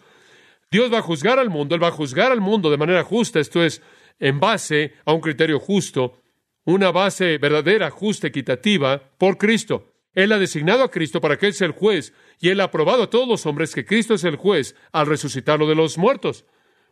Dios 0.71 0.91
va 0.91 1.00
a 1.00 1.01
juzgar 1.01 1.38
al 1.39 1.50
mundo, 1.50 1.75
Él 1.75 1.83
va 1.83 1.89
a 1.89 1.91
juzgar 1.91 2.31
al 2.31 2.41
mundo 2.41 2.69
de 2.69 2.77
manera 2.77 3.03
justa, 3.03 3.39
esto 3.39 3.63
es, 3.63 3.81
en 4.19 4.39
base 4.39 4.93
a 5.05 5.13
un 5.13 5.21
criterio 5.21 5.59
justo, 5.59 6.21
una 6.65 6.91
base 6.91 7.38
verdadera, 7.38 7.89
justa, 7.89 8.27
equitativa, 8.27 9.01
por 9.17 9.38
Cristo. 9.38 9.93
Él 10.17 10.31
ha 10.31 10.39
designado 10.39 10.81
a 10.81 10.89
Cristo 10.89 11.21
para 11.21 11.38
que 11.38 11.45
Él 11.45 11.53
sea 11.53 11.67
el 11.67 11.74
juez, 11.74 12.12
y 12.39 12.50
Él 12.50 12.59
ha 12.62 12.71
probado 12.71 13.03
a 13.03 13.09
todos 13.12 13.27
los 13.27 13.45
hombres 13.45 13.75
que 13.75 13.86
Cristo 13.86 14.15
es 14.15 14.24
el 14.24 14.36
juez 14.36 14.75
al 14.91 15.05
resucitarlo 15.05 15.67
de 15.67 15.75
los 15.75 16.00
muertos. 16.00 16.43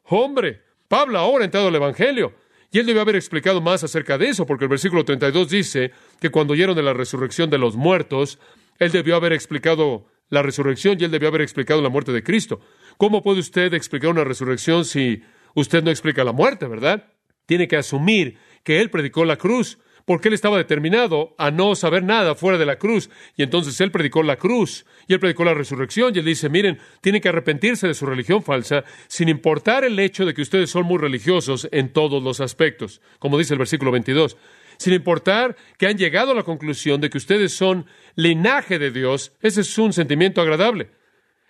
Hombre, 0.04 0.62
Pablo 0.88 1.18
ahora 1.18 1.44
ha 1.44 1.46
entrado 1.46 1.70
al 1.70 1.76
Evangelio, 1.76 2.36
y 2.72 2.78
él 2.78 2.86
debe 2.86 3.00
haber 3.00 3.16
explicado 3.16 3.62
más 3.62 3.84
acerca 3.84 4.20
de 4.20 4.28
eso, 4.28 4.46
porque 4.46 4.66
el 4.66 4.70
versículo 4.70 5.04
32 5.04 5.50
dice 5.50 5.92
que 6.22 6.30
cuando 6.30 6.54
oyeron 6.54 6.76
de 6.76 6.84
la 6.84 6.94
resurrección 6.94 7.50
de 7.50 7.58
los 7.58 7.76
muertos, 7.76 8.38
él 8.78 8.92
debió 8.92 9.16
haber 9.16 9.34
explicado 9.34 10.06
la 10.30 10.44
resurrección 10.44 10.98
y 11.00 11.06
él 11.06 11.12
debió 11.12 11.30
haber 11.30 11.42
explicado 11.42 11.82
la 11.82 11.90
muerte 11.90 12.12
de 12.12 12.22
Cristo. 12.22 12.60
¿Cómo 12.98 13.24
puede 13.24 13.40
usted 13.40 13.74
explicar 13.74 14.12
una 14.12 14.24
resurrección 14.24 14.86
si 14.86 15.24
usted 15.56 15.84
no 15.84 15.90
explica 15.90 16.24
la 16.24 16.32
muerte, 16.32 16.68
verdad? 16.68 17.12
Tiene 17.48 17.68
que 17.68 17.78
asumir 17.78 18.38
que 18.64 18.82
él 18.82 18.92
predicó 18.92 19.26
la 19.26 19.38
cruz 19.38 19.80
porque 20.06 20.28
él 20.28 20.34
estaba 20.34 20.58
determinado 20.58 21.36
a 21.38 21.52
no 21.52 21.76
saber 21.76 22.04
nada 22.04 22.36
fuera 22.36 22.58
de 22.58 22.66
la 22.66 22.78
cruz. 22.78 23.10
Y 23.36 23.44
entonces 23.44 23.80
él 23.82 23.92
predicó 23.92 24.24
la 24.24 24.38
cruz 24.38 24.86
y 25.08 25.14
él 25.14 25.20
predicó 25.20 25.44
la 25.44 25.54
resurrección 25.54 26.14
y 26.16 26.20
él 26.20 26.26
dice, 26.26 26.48
miren, 26.48 26.80
tienen 27.02 27.22
que 27.22 27.30
arrepentirse 27.30 27.88
de 27.88 27.94
su 27.94 28.06
religión 28.06 28.44
falsa 28.44 28.84
sin 29.08 29.30
importar 29.30 29.84
el 29.84 30.00
hecho 30.00 30.26
de 30.26 30.34
que 30.34 30.44
ustedes 30.44 30.70
son 30.70 30.86
muy 30.86 31.00
religiosos 31.00 31.68
en 31.72 31.92
todos 31.92 32.22
los 32.22 32.40
aspectos, 32.40 33.02
como 33.20 33.38
dice 33.38 33.54
el 33.54 33.60
versículo 33.60 33.92
22. 33.92 34.38
Sin 34.78 34.94
importar 34.94 35.56
que 35.78 35.88
han 35.88 35.98
llegado 35.98 36.32
a 36.32 36.36
la 36.36 36.44
conclusión 36.44 37.02
de 37.02 37.10
que 37.10 37.18
ustedes 37.18 37.54
son 37.54 37.86
linaje 38.16 38.78
de 38.78 38.92
Dios, 38.92 39.32
ese 39.42 39.62
es 39.62 39.78
un 39.78 39.94
sentimiento 39.94 40.42
agradable. 40.42 40.90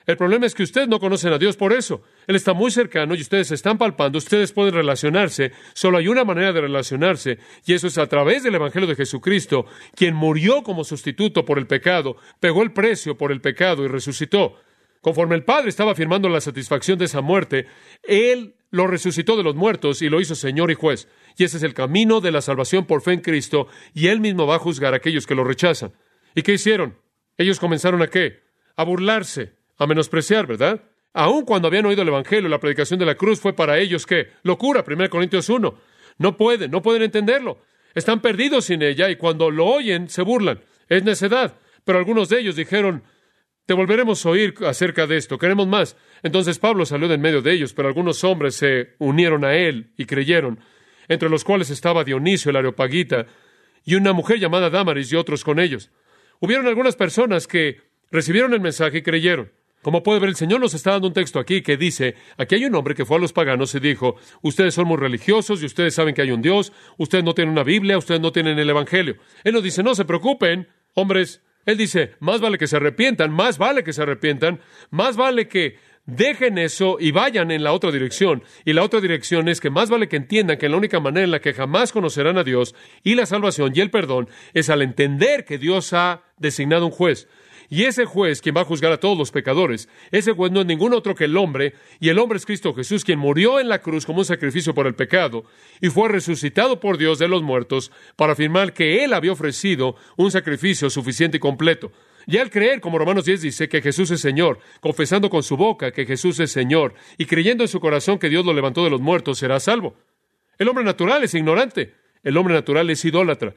El 0.07 0.17
problema 0.17 0.45
es 0.45 0.53
que 0.53 0.61
ustedes 0.61 0.87
no 0.87 0.99
conocen 0.99 1.33
a 1.33 1.39
Dios 1.39 1.57
por 1.57 1.73
eso. 1.73 2.03
Él 2.27 2.35
está 2.35 2.53
muy 2.53 2.69
cercano 2.69 3.15
y 3.15 3.21
ustedes 3.21 3.51
están 3.51 3.79
palpando, 3.79 4.19
ustedes 4.19 4.51
pueden 4.51 4.75
relacionarse. 4.75 5.51
Solo 5.73 5.97
hay 5.97 6.07
una 6.07 6.23
manera 6.23 6.53
de 6.53 6.61
relacionarse 6.61 7.39
y 7.65 7.73
eso 7.73 7.87
es 7.87 7.97
a 7.97 8.07
través 8.07 8.43
del 8.43 8.55
Evangelio 8.55 8.87
de 8.87 8.95
Jesucristo, 8.95 9.65
quien 9.95 10.13
murió 10.13 10.61
como 10.61 10.83
sustituto 10.83 11.43
por 11.43 11.57
el 11.57 11.65
pecado, 11.65 12.17
pegó 12.39 12.61
el 12.61 12.71
precio 12.71 13.17
por 13.17 13.31
el 13.31 13.41
pecado 13.41 13.83
y 13.83 13.87
resucitó. 13.87 14.59
Conforme 15.01 15.35
el 15.35 15.43
Padre 15.43 15.69
estaba 15.69 15.91
afirmando 15.93 16.29
la 16.29 16.41
satisfacción 16.41 16.99
de 16.99 17.05
esa 17.05 17.21
muerte, 17.21 17.67
Él 18.03 18.55
lo 18.69 18.85
resucitó 18.87 19.37
de 19.37 19.43
los 19.43 19.55
muertos 19.55 20.01
y 20.01 20.09
lo 20.09 20.21
hizo 20.21 20.35
Señor 20.35 20.69
y 20.69 20.75
juez. 20.75 21.07
Y 21.37 21.45
ese 21.45 21.57
es 21.57 21.63
el 21.63 21.73
camino 21.73 22.21
de 22.21 22.31
la 22.31 22.41
salvación 22.41 22.85
por 22.85 23.01
fe 23.01 23.13
en 23.13 23.21
Cristo 23.21 23.67
y 23.93 24.07
Él 24.07 24.19
mismo 24.19 24.45
va 24.45 24.55
a 24.55 24.59
juzgar 24.59 24.93
a 24.93 24.97
aquellos 24.97 25.25
que 25.25 25.35
lo 25.35 25.43
rechazan. 25.43 25.93
¿Y 26.35 26.43
qué 26.43 26.53
hicieron? 26.53 26.99
Ellos 27.37 27.59
comenzaron 27.59 28.01
a 28.01 28.07
qué? 28.07 28.43
A 28.75 28.83
burlarse 28.83 29.54
a 29.77 29.87
menospreciar, 29.87 30.47
¿verdad? 30.47 30.81
Aun 31.13 31.45
cuando 31.45 31.67
habían 31.67 31.85
oído 31.85 32.01
el 32.01 32.07
Evangelio, 32.09 32.49
la 32.49 32.59
predicación 32.59 32.99
de 32.99 33.05
la 33.05 33.15
cruz 33.15 33.39
fue 33.39 33.53
para 33.53 33.77
ellos 33.79 34.05
¿qué? 34.05 34.31
locura, 34.43 34.83
1 34.85 35.09
Corintios 35.09 35.47
1. 35.49 35.77
No 36.17 36.37
pueden, 36.37 36.71
no 36.71 36.81
pueden 36.81 37.03
entenderlo. 37.03 37.59
Están 37.93 38.21
perdidos 38.21 38.65
sin 38.65 38.81
ella 38.81 39.09
y 39.09 39.15
cuando 39.15 39.49
lo 39.49 39.65
oyen 39.65 40.09
se 40.09 40.21
burlan. 40.21 40.59
Es 40.89 41.03
necedad. 41.03 41.55
Pero 41.85 41.99
algunos 41.99 42.29
de 42.29 42.39
ellos 42.39 42.55
dijeron, 42.55 43.03
te 43.65 43.73
volveremos 43.73 44.25
a 44.25 44.29
oír 44.29 44.53
acerca 44.65 45.07
de 45.07 45.17
esto, 45.17 45.37
queremos 45.37 45.67
más. 45.67 45.95
Entonces 46.21 46.59
Pablo 46.59 46.85
salió 46.85 47.07
de 47.07 47.15
en 47.15 47.21
medio 47.21 47.41
de 47.41 47.53
ellos, 47.53 47.73
pero 47.73 47.87
algunos 47.87 48.23
hombres 48.23 48.55
se 48.55 48.95
unieron 48.99 49.45
a 49.45 49.55
él 49.55 49.91
y 49.97 50.05
creyeron, 50.05 50.59
entre 51.07 51.29
los 51.29 51.43
cuales 51.43 51.69
estaba 51.69 52.03
Dionisio 52.03 52.49
el 52.49 52.57
Areopagita 52.57 53.27
y 53.83 53.95
una 53.95 54.13
mujer 54.13 54.39
llamada 54.39 54.69
Damaris 54.69 55.11
y 55.11 55.15
otros 55.15 55.43
con 55.43 55.59
ellos. 55.59 55.91
Hubieron 56.39 56.67
algunas 56.67 56.95
personas 56.95 57.47
que 57.47 57.81
recibieron 58.11 58.53
el 58.53 58.61
mensaje 58.61 58.97
y 58.97 59.01
creyeron. 59.01 59.51
Como 59.85 60.01
puede 60.01 60.19
ver, 60.19 60.29
el 60.29 60.35
Señor 60.35 60.59
nos 60.61 60.73
está 60.73 60.93
dando 60.93 61.09
un 61.09 61.13
texto 61.13 61.37
aquí 61.37 61.61
que 61.61 61.77
dice, 61.77 62.15
aquí 62.37 62.55
hay 62.55 62.65
un 62.65 62.73
hombre 62.73 62.95
que 62.95 63.05
fue 63.05 63.17
a 63.17 63.19
los 63.19 63.33
paganos 63.33 63.75
y 63.75 63.79
dijo, 63.79 64.15
ustedes 64.41 64.73
son 64.73 64.87
muy 64.87 64.97
religiosos 64.97 65.61
y 65.61 65.67
ustedes 65.67 65.93
saben 65.93 66.15
que 66.15 66.23
hay 66.23 66.31
un 66.31 66.41
Dios, 66.41 66.73
ustedes 66.97 67.23
no 67.23 67.35
tienen 67.35 67.51
una 67.51 67.61
Biblia, 67.63 67.95
ustedes 67.95 68.19
no 68.19 68.31
tienen 68.31 68.57
el 68.57 68.67
Evangelio. 68.67 69.17
Él 69.43 69.53
nos 69.53 69.61
dice, 69.61 69.83
no 69.83 69.93
se 69.93 70.03
preocupen, 70.03 70.67
hombres. 70.95 71.43
Él 71.67 71.77
dice, 71.77 72.15
más 72.19 72.41
vale 72.41 72.57
que 72.57 72.65
se 72.65 72.77
arrepientan, 72.77 73.31
más 73.31 73.59
vale 73.59 73.83
que 73.83 73.93
se 73.93 74.01
arrepientan, 74.01 74.59
más 74.89 75.17
vale 75.17 75.47
que 75.47 75.77
dejen 76.07 76.57
eso 76.57 76.97
y 76.99 77.11
vayan 77.11 77.51
en 77.51 77.63
la 77.63 77.71
otra 77.71 77.91
dirección. 77.91 78.41
Y 78.65 78.73
la 78.73 78.81
otra 78.81 79.01
dirección 79.01 79.49
es 79.49 79.61
que 79.61 79.69
más 79.69 79.91
vale 79.91 80.07
que 80.07 80.15
entiendan 80.15 80.57
que 80.57 80.67
la 80.67 80.77
única 80.77 80.99
manera 80.99 81.25
en 81.25 81.31
la 81.31 81.41
que 81.41 81.53
jamás 81.53 81.91
conocerán 81.91 82.39
a 82.39 82.43
Dios 82.43 82.73
y 83.03 83.13
la 83.13 83.27
salvación 83.27 83.71
y 83.75 83.81
el 83.81 83.91
perdón 83.91 84.29
es 84.55 84.71
al 84.71 84.81
entender 84.81 85.45
que 85.45 85.59
Dios 85.59 85.93
ha 85.93 86.23
designado 86.39 86.87
un 86.87 86.91
juez. 86.91 87.27
Y 87.69 87.83
ese 87.83 88.05
juez, 88.05 88.41
quien 88.41 88.55
va 88.55 88.61
a 88.61 88.65
juzgar 88.65 88.91
a 88.91 88.99
todos 88.99 89.17
los 89.17 89.31
pecadores, 89.31 89.89
ese 90.11 90.33
juez 90.33 90.51
no 90.51 90.61
es 90.61 90.65
ningún 90.65 90.93
otro 90.93 91.15
que 91.15 91.25
el 91.25 91.37
hombre, 91.37 91.73
y 91.99 92.09
el 92.09 92.19
hombre 92.19 92.37
es 92.37 92.45
Cristo 92.45 92.73
Jesús, 92.73 93.03
quien 93.03 93.19
murió 93.19 93.59
en 93.59 93.69
la 93.69 93.79
cruz 93.79 94.05
como 94.05 94.19
un 94.19 94.25
sacrificio 94.25 94.73
por 94.73 94.87
el 94.87 94.95
pecado, 94.95 95.45
y 95.81 95.89
fue 95.89 96.09
resucitado 96.09 96.79
por 96.79 96.97
Dios 96.97 97.19
de 97.19 97.27
los 97.27 97.41
muertos 97.43 97.91
para 98.15 98.33
afirmar 98.33 98.73
que 98.73 99.03
Él 99.03 99.13
había 99.13 99.31
ofrecido 99.31 99.95
un 100.17 100.31
sacrificio 100.31 100.89
suficiente 100.89 101.37
y 101.37 101.39
completo. 101.39 101.91
Y 102.27 102.37
al 102.37 102.49
creer, 102.49 102.81
como 102.81 102.97
Romanos 102.97 103.25
10 103.25 103.41
dice, 103.41 103.69
que 103.69 103.81
Jesús 103.81 104.09
es 104.11 104.21
Señor, 104.21 104.59
confesando 104.81 105.29
con 105.29 105.43
su 105.43 105.57
boca 105.57 105.91
que 105.91 106.05
Jesús 106.05 106.39
es 106.39 106.51
Señor, 106.51 106.93
y 107.17 107.25
creyendo 107.25 107.63
en 107.63 107.67
su 107.67 107.79
corazón 107.79 108.17
que 108.17 108.29
Dios 108.29 108.45
lo 108.45 108.53
levantó 108.53 108.83
de 108.83 108.89
los 108.89 109.01
muertos, 109.01 109.37
será 109.37 109.59
salvo. 109.59 109.95
El 110.57 110.69
hombre 110.69 110.83
natural 110.83 111.23
es 111.23 111.33
ignorante, 111.33 111.93
el 112.23 112.37
hombre 112.37 112.53
natural 112.53 112.89
es 112.89 113.03
idólatra. 113.05 113.53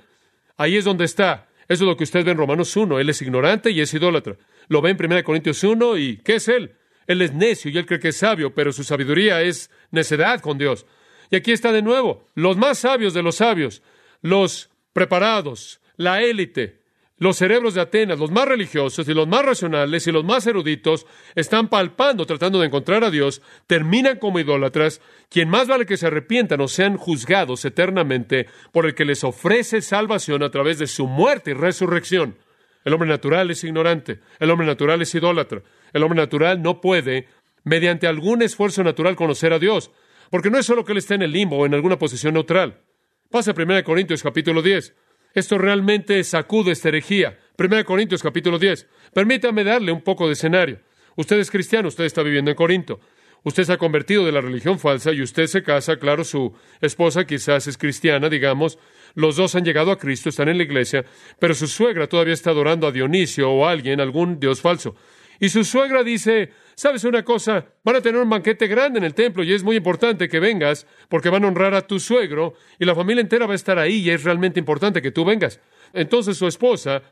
Ahí 0.57 0.77
es 0.77 0.85
donde 0.85 1.05
está 1.05 1.49
eso 1.69 1.85
es 1.85 1.89
lo 1.89 1.97
que 1.97 2.05
usted 2.05 2.25
ve 2.25 2.31
en 2.31 2.39
Romanos 2.39 2.75
1. 2.75 2.99
Él 2.99 3.11
es 3.11 3.21
ignorante 3.21 3.71
y 3.71 3.81
es 3.81 3.93
idólatra. 3.93 4.37
Lo 4.69 4.81
ve 4.81 4.91
en 4.91 5.05
1 5.05 5.23
Corintios 5.23 5.63
1 5.63 5.99
y 5.99 6.17
¿qué 6.19 6.37
es 6.37 6.49
él? 6.49 6.75
Él 7.07 7.23
es 7.23 7.35
necio 7.35 7.71
y 7.71 7.77
él 7.77 7.87
cree 7.87 8.01
que 8.01 8.09
es 8.09 8.17
sabio, 8.17 8.55
pero 8.55 8.73
su 8.73 8.85
sabiduría 8.85 9.43
es 9.43 9.71
necedad 9.91 10.41
con 10.41 10.57
Dios. 10.57 10.87
Y 11.31 11.37
aquí 11.37 11.53
está 11.53 11.73
de 11.73 11.83
nuevo, 11.83 12.31
los 12.35 12.57
más 12.57 12.79
sabios 12.79 13.13
de 13.13 13.23
los 13.23 13.37
sabios, 13.37 13.83
los 14.23 14.71
preparados, 14.95 15.81
la 15.97 16.23
élite, 16.23 16.78
Los 17.21 17.37
cerebros 17.37 17.75
de 17.75 17.81
Atenas, 17.81 18.21
los 18.21 18.31
más 18.31 18.47
religiosos 18.47 19.09
y 19.09 19.13
los 19.13 19.27
más 19.27 19.45
racionales 19.45 20.07
y 20.07 20.13
los 20.13 20.25
más 20.25 20.47
eruditos, 20.47 21.05
están 21.35 21.69
palpando, 21.69 22.27
tratando 22.27 22.61
de 22.61 22.67
encontrar 22.67 23.03
a 23.03 23.11
Dios, 23.11 23.43
terminan 23.67 24.19
como 24.19 24.39
idólatras, 24.39 25.01
quien 25.29 25.49
más 25.49 25.67
vale 25.67 25.85
que 25.85 25.97
se 25.97 26.07
arrepientan 26.07 26.61
o 26.61 26.69
sean 26.69 26.97
juzgados 26.97 27.65
eternamente 27.65 28.47
por 28.71 28.87
el 28.87 28.95
que 28.95 29.05
les 29.05 29.25
ofrece 29.25 29.83
salvación 29.83 30.45
a 30.45 30.51
través 30.51 30.79
de 30.79 30.87
su 30.87 31.09
muerte 31.09 31.51
y 31.51 31.55
resurrección. 31.55 32.39
El 32.85 32.95
hombre 32.95 33.09
natural 33.09 33.51
es 33.51 33.65
ignorante, 33.65 34.21
el 34.39 34.51
hombre 34.53 34.69
natural 34.69 35.03
es 35.03 35.13
idólatra, 35.13 35.63
el 35.93 36.03
hombre 36.05 36.21
natural 36.21 36.63
no 36.63 36.81
puede, 36.81 37.27
mediante 37.65 38.07
algún 38.07 38.43
esfuerzo 38.43 38.85
natural, 38.85 39.17
conocer 39.17 39.53
a 39.53 39.59
Dios, 39.59 39.91
porque 40.31 40.51
no 40.51 40.59
es 40.59 40.67
solo 40.67 40.85
que 40.85 40.93
Él 40.93 40.99
esté 40.99 41.15
en 41.15 41.23
el 41.23 41.33
limbo 41.33 41.59
o 41.59 41.67
en 41.67 41.75
alguna 41.75 41.99
posición 41.99 42.35
neutral. 42.35 42.81
Pasa 43.29 43.51
a 43.51 43.55
1 43.55 43.83
Corintios 43.83 44.23
capítulo 44.23 44.63
10. 44.63 44.95
Esto 45.39 45.57
realmente 45.57 46.25
sacude 46.25 46.73
esta 46.73 46.89
herejía. 46.89 47.39
1 47.57 47.85
Corintios 47.85 48.25
capítulo 48.25 48.59
10. 48.59 48.89
Permítame 49.15 49.63
darle 49.63 49.93
un 49.93 50.03
poco 50.03 50.27
de 50.27 50.33
escenario. 50.33 50.81
Usted 51.15 51.39
es 51.39 51.49
cristiano, 51.49 51.87
usted 51.87 52.07
está 52.07 52.25
viviendo 52.25 52.51
en 52.51 52.57
Corinto. 52.57 52.99
Usted 53.45 53.63
se 53.63 53.73
ha 53.73 53.79
convertido 53.79 54.27
de 54.27 54.33
la 54.33 54.41
religión 54.41 54.81
falsa 54.81 55.13
y 55.13 55.23
usted 55.23 55.47
se 55.47 55.63
casa, 55.63 55.97
claro, 55.97 56.25
su 56.25 56.53
esposa 56.81 57.25
quizás 57.25 57.69
es 57.69 57.79
cristiana, 57.79 58.29
digamos, 58.29 58.81
los 59.15 59.37
dos 59.37 59.55
han 59.55 59.65
llegado 59.65 59.93
a 59.93 59.99
Cristo, 59.99 60.29
están 60.29 60.49
en 60.49 60.59
la 60.59 60.65
iglesia, 60.65 61.05
pero 61.39 61.55
su 61.55 61.69
suegra 61.69 62.09
todavía 62.09 62.35
está 62.35 62.51
adorando 62.51 62.89
a 62.89 62.91
Dionisio 62.91 63.49
o 63.49 63.65
a 63.65 63.71
alguien, 63.71 64.01
algún 64.01 64.41
dios 64.41 64.61
falso. 64.61 64.97
Y 65.41 65.49
su 65.49 65.65
suegra 65.65 66.03
dice, 66.03 66.51
¿sabes 66.75 67.05
una 67.05 67.25
cosa? 67.25 67.67
Van 67.85 67.97
a 67.97 68.01
tener 68.01 68.21
un 68.21 68.29
banquete 68.29 68.67
grande 68.67 68.99
en 68.99 69.05
el 69.05 69.15
templo 69.15 69.45
y 69.45 69.53
es 69.53 69.63
muy 69.63 69.77
importante 69.77 70.29
que 70.29 70.41
vengas 70.41 70.87
porque 71.09 71.31
van 71.31 71.45
a 71.45 71.49
honrar 71.49 71.75
a 71.75 71.87
tu 71.87 72.01
suegro 72.01 72.55
y 72.79 72.85
la 72.85 72.95
familia 72.95 73.21
entera 73.21 73.47
va 73.47 73.53
a 73.53 73.57
estar 73.57 73.79
ahí 73.79 74.01
y 74.01 74.11
es 74.11 74.25
realmente 74.25 74.59
importante 74.59 75.01
que 75.01 75.13
tú 75.13 75.25
vengas. 75.25 75.61
Entonces 75.93 76.37
su 76.37 76.47
esposa 76.47 77.03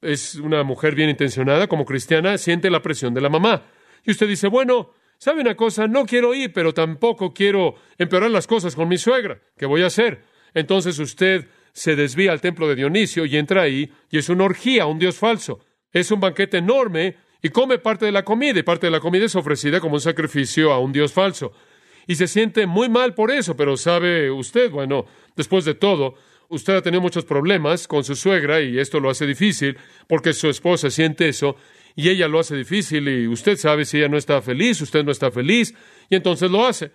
es 0.00 0.34
una 0.36 0.62
mujer 0.62 0.94
bien 0.94 1.10
intencionada, 1.10 1.68
como 1.68 1.84
cristiana, 1.84 2.38
siente 2.38 2.70
la 2.70 2.82
presión 2.82 3.14
de 3.14 3.20
la 3.20 3.28
mamá. 3.28 3.62
Y 4.04 4.10
usted 4.10 4.28
dice, 4.28 4.48
bueno, 4.48 4.90
¿sabe 5.18 5.40
una 5.40 5.54
cosa? 5.54 5.86
No 5.86 6.04
quiero 6.06 6.34
ir, 6.34 6.52
pero 6.52 6.74
tampoco 6.74 7.32
quiero 7.32 7.76
empeorar 7.98 8.30
las 8.30 8.46
cosas 8.46 8.74
con 8.74 8.88
mi 8.88 8.98
suegra. 8.98 9.40
¿Qué 9.56 9.66
voy 9.66 9.82
a 9.82 9.86
hacer? 9.86 10.22
Entonces 10.54 10.98
usted 10.98 11.48
se 11.72 11.96
desvía 11.96 12.32
al 12.32 12.40
templo 12.40 12.68
de 12.68 12.74
Dionisio 12.74 13.26
y 13.26 13.36
entra 13.36 13.62
ahí 13.62 13.92
y 14.10 14.18
es 14.18 14.28
una 14.28 14.44
orgía, 14.44 14.86
un 14.86 14.98
dios 14.98 15.16
falso. 15.16 15.60
Es 15.92 16.10
un 16.10 16.20
banquete 16.20 16.58
enorme 16.58 17.16
y 17.46 17.50
come 17.50 17.78
parte 17.78 18.06
de 18.06 18.10
la 18.10 18.24
comida, 18.24 18.58
y 18.58 18.64
parte 18.64 18.88
de 18.88 18.90
la 18.90 18.98
comida 18.98 19.24
es 19.24 19.36
ofrecida 19.36 19.78
como 19.78 19.94
un 19.94 20.00
sacrificio 20.00 20.72
a 20.72 20.80
un 20.80 20.90
Dios 20.90 21.12
falso. 21.12 21.52
Y 22.08 22.16
se 22.16 22.26
siente 22.26 22.66
muy 22.66 22.88
mal 22.88 23.14
por 23.14 23.30
eso, 23.30 23.56
pero 23.56 23.76
sabe 23.76 24.32
usted, 24.32 24.68
bueno, 24.68 25.06
después 25.36 25.64
de 25.64 25.74
todo, 25.74 26.14
usted 26.48 26.74
ha 26.74 26.82
tenido 26.82 27.00
muchos 27.00 27.24
problemas 27.24 27.86
con 27.86 28.02
su 28.02 28.16
suegra 28.16 28.60
y 28.62 28.80
esto 28.80 28.98
lo 28.98 29.10
hace 29.10 29.28
difícil 29.28 29.78
porque 30.08 30.32
su 30.32 30.48
esposa 30.48 30.90
siente 30.90 31.28
eso 31.28 31.54
y 31.94 32.08
ella 32.08 32.26
lo 32.26 32.40
hace 32.40 32.56
difícil 32.56 33.06
y 33.06 33.28
usted 33.28 33.56
sabe 33.56 33.84
si 33.84 33.98
ella 33.98 34.08
no 34.08 34.16
está 34.16 34.42
feliz, 34.42 34.80
usted 34.80 35.04
no 35.04 35.12
está 35.12 35.30
feliz 35.30 35.72
y 36.10 36.16
entonces 36.16 36.50
lo 36.50 36.66
hace. 36.66 36.90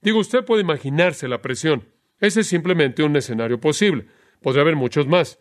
Digo, 0.00 0.18
usted 0.18 0.46
puede 0.46 0.62
imaginarse 0.62 1.28
la 1.28 1.42
presión. 1.42 1.90
Ese 2.20 2.40
es 2.40 2.46
simplemente 2.46 3.02
un 3.02 3.14
escenario 3.16 3.60
posible. 3.60 4.06
Podría 4.40 4.62
haber 4.62 4.76
muchos 4.76 5.06
más. 5.06 5.38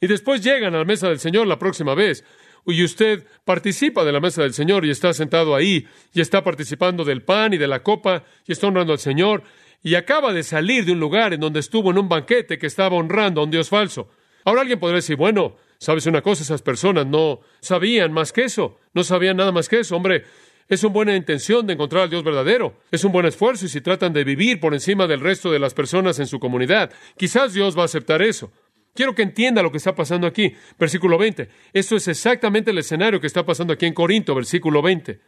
Y 0.00 0.06
después 0.06 0.42
llegan 0.42 0.74
a 0.74 0.78
la 0.78 0.84
mesa 0.86 1.10
del 1.10 1.18
Señor 1.18 1.46
la 1.46 1.58
próxima 1.58 1.94
vez 1.94 2.24
y 2.66 2.84
usted 2.84 3.26
participa 3.44 4.04
de 4.04 4.12
la 4.12 4.20
mesa 4.20 4.42
del 4.42 4.54
Señor 4.54 4.84
y 4.84 4.90
está 4.90 5.12
sentado 5.12 5.54
ahí 5.54 5.86
y 6.12 6.20
está 6.20 6.42
participando 6.44 7.04
del 7.04 7.22
pan 7.22 7.52
y 7.54 7.58
de 7.58 7.66
la 7.66 7.82
copa 7.82 8.24
y 8.46 8.52
está 8.52 8.66
honrando 8.66 8.92
al 8.92 8.98
Señor 8.98 9.42
y 9.82 9.94
acaba 9.94 10.32
de 10.32 10.42
salir 10.42 10.84
de 10.84 10.92
un 10.92 11.00
lugar 11.00 11.32
en 11.32 11.40
donde 11.40 11.60
estuvo 11.60 11.90
en 11.90 11.98
un 11.98 12.08
banquete 12.08 12.58
que 12.58 12.66
estaba 12.66 12.96
honrando 12.96 13.40
a 13.40 13.44
un 13.44 13.50
Dios 13.50 13.68
falso. 13.68 14.10
Ahora 14.44 14.62
alguien 14.62 14.78
podría 14.78 14.96
decir, 14.96 15.16
bueno, 15.16 15.56
sabes 15.78 16.06
una 16.06 16.22
cosa, 16.22 16.42
esas 16.42 16.62
personas 16.62 17.06
no 17.06 17.40
sabían 17.60 18.12
más 18.12 18.32
que 18.32 18.44
eso, 18.44 18.78
no 18.94 19.04
sabían 19.04 19.36
nada 19.36 19.52
más 19.52 19.68
que 19.68 19.80
eso, 19.80 19.96
hombre. 19.96 20.24
Es 20.68 20.84
una 20.84 20.92
buena 20.92 21.16
intención 21.16 21.66
de 21.66 21.72
encontrar 21.72 22.04
al 22.04 22.10
Dios 22.10 22.22
verdadero. 22.22 22.76
Es 22.92 23.02
un 23.02 23.10
buen 23.10 23.26
esfuerzo 23.26 23.66
y 23.66 23.68
si 23.68 23.80
tratan 23.80 24.12
de 24.12 24.22
vivir 24.22 24.60
por 24.60 24.72
encima 24.72 25.08
del 25.08 25.18
resto 25.18 25.50
de 25.50 25.58
las 25.58 25.74
personas 25.74 26.20
en 26.20 26.28
su 26.28 26.38
comunidad, 26.38 26.92
quizás 27.16 27.52
Dios 27.52 27.76
va 27.76 27.82
a 27.82 27.86
aceptar 27.86 28.22
eso. 28.22 28.52
Quiero 28.94 29.14
que 29.14 29.22
entienda 29.22 29.62
lo 29.62 29.70
que 29.70 29.78
está 29.78 29.94
pasando 29.94 30.26
aquí. 30.26 30.54
Versículo 30.78 31.16
20. 31.16 31.48
Esto 31.72 31.96
es 31.96 32.08
exactamente 32.08 32.70
el 32.70 32.78
escenario 32.78 33.20
que 33.20 33.26
está 33.26 33.44
pasando 33.44 33.72
aquí 33.72 33.86
en 33.86 33.94
Corinto, 33.94 34.34
versículo 34.34 34.82
20. 34.82 35.20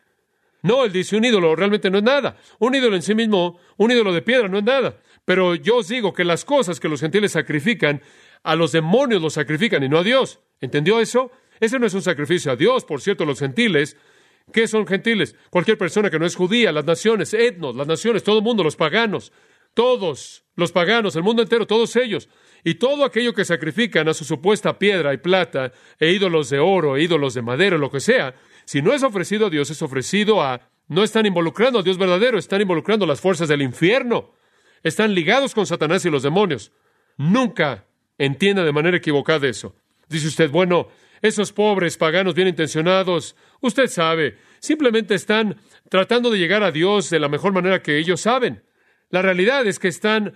No, 0.63 0.85
él 0.85 0.93
dice 0.93 1.17
un 1.17 1.25
ídolo 1.25 1.57
realmente 1.57 1.91
no 1.91 1.99
es 1.99 2.05
nada. 2.05 2.37
Un 2.59 2.75
ídolo 2.75 2.97
en 2.97 3.03
sí 3.03 3.15
mismo, 3.15 3.59
un 3.77 3.91
ídolo 3.91 4.13
de 4.13 4.23
piedra 4.23 4.49
no 4.49 4.59
es 4.59 4.65
nada. 4.65 5.01
Pero 5.25 5.55
yo 5.55 5.79
os 5.79 5.89
digo 5.89 6.13
que 6.13 6.25
las 6.25 6.45
cosas 6.45 6.81
que 6.81 6.89
los 6.89 7.01
gentiles 7.01 7.33
sacrifican, 7.33 8.03
a 8.43 8.57
los 8.57 8.73
demonios 8.73 9.23
los 9.23 9.35
sacrifican 9.35 9.83
y 9.83 9.89
no 9.89 9.99
a 9.99 10.03
Dios. 10.03 10.41
¿Entendió 10.61 11.01
eso? 11.01 11.31
Ese 11.61 11.79
no 11.79 11.87
es 11.87 11.95
un 11.95 12.03
sacrificio 12.03 12.51
a 12.51 12.57
Dios. 12.57 12.85
Por 12.85 13.01
cierto, 13.01 13.25
los 13.25 13.39
gentiles, 13.39 13.97
¿qué 14.53 14.67
son 14.67 14.87
gentiles? 14.87 15.37
Cualquier 15.51 15.79
persona 15.79 16.11
que 16.11 16.19
no 16.19 16.27
es 16.27 16.35
judía, 16.35 16.73
las 16.73 16.85
naciones, 16.85 17.35
etnos, 17.35 17.77
las 17.77 17.87
naciones, 17.87 18.25
todo 18.25 18.39
el 18.39 18.45
mundo, 18.45 18.65
los 18.65 18.77
paganos, 18.77 19.33
todos, 19.75 20.45
los 20.57 20.73
paganos, 20.73 21.15
el 21.17 21.23
mundo 21.23 21.43
entero, 21.43 21.67
todos 21.67 21.95
ellos. 21.97 22.29
Y 22.65 22.75
todo 22.75 23.05
aquello 23.05 23.35
que 23.35 23.45
sacrifican 23.45 24.09
a 24.09 24.15
su 24.15 24.25
supuesta 24.25 24.79
piedra 24.79 25.13
y 25.13 25.19
plata, 25.19 25.73
e 25.99 26.13
ídolos 26.13 26.49
de 26.51 26.59
oro, 26.59 26.97
e 26.97 27.03
ídolos 27.03 27.35
de 27.35 27.43
madera, 27.43 27.77
lo 27.77 27.91
que 27.91 28.01
sea, 28.01 28.35
si 28.65 28.83
no 28.83 28.93
es 28.93 29.03
ofrecido 29.03 29.47
a 29.47 29.51
Dios, 29.51 29.71
es 29.71 29.83
ofrecido 29.83 30.43
a... 30.43 30.69
No 30.89 31.03
están 31.03 31.27
involucrando 31.27 31.79
a 31.79 31.83
Dios 31.83 31.99
verdadero, 31.99 32.39
están 32.39 32.61
involucrando 32.61 33.07
las 33.07 33.21
fuerzas 33.21 33.49
del 33.49 33.63
infierno. 33.63 34.33
Están 34.83 35.15
ligados 35.15 35.55
con 35.55 35.67
Satanás 35.67 36.05
y 36.05 36.11
los 36.11 36.23
demonios. 36.23 36.73
Nunca 37.17 37.87
entienda 38.19 38.65
de 38.65 38.73
manera 38.73 38.97
equivocada 38.97 39.49
eso. 39.49 39.75
Dice 40.09 40.29
usted, 40.29 40.51
bueno, 40.51 40.89
esos 41.23 41.53
pobres 41.53 41.97
paganos 41.97 42.35
bien 42.35 42.49
intencionados, 42.49 43.37
usted 43.61 43.87
sabe, 43.87 44.39
simplemente 44.59 45.15
están 45.15 45.57
tratando 45.89 46.31
de 46.31 46.39
llegar 46.39 46.63
a 46.63 46.73
Dios 46.73 47.11
de 47.11 47.21
la 47.21 47.29
mejor 47.29 47.53
manera 47.53 47.83
que 47.83 47.99
ellos 47.99 48.21
saben. 48.21 48.63
La 49.09 49.23
realidad 49.23 49.67
es 49.67 49.79
que 49.79 49.89
están 49.89 50.35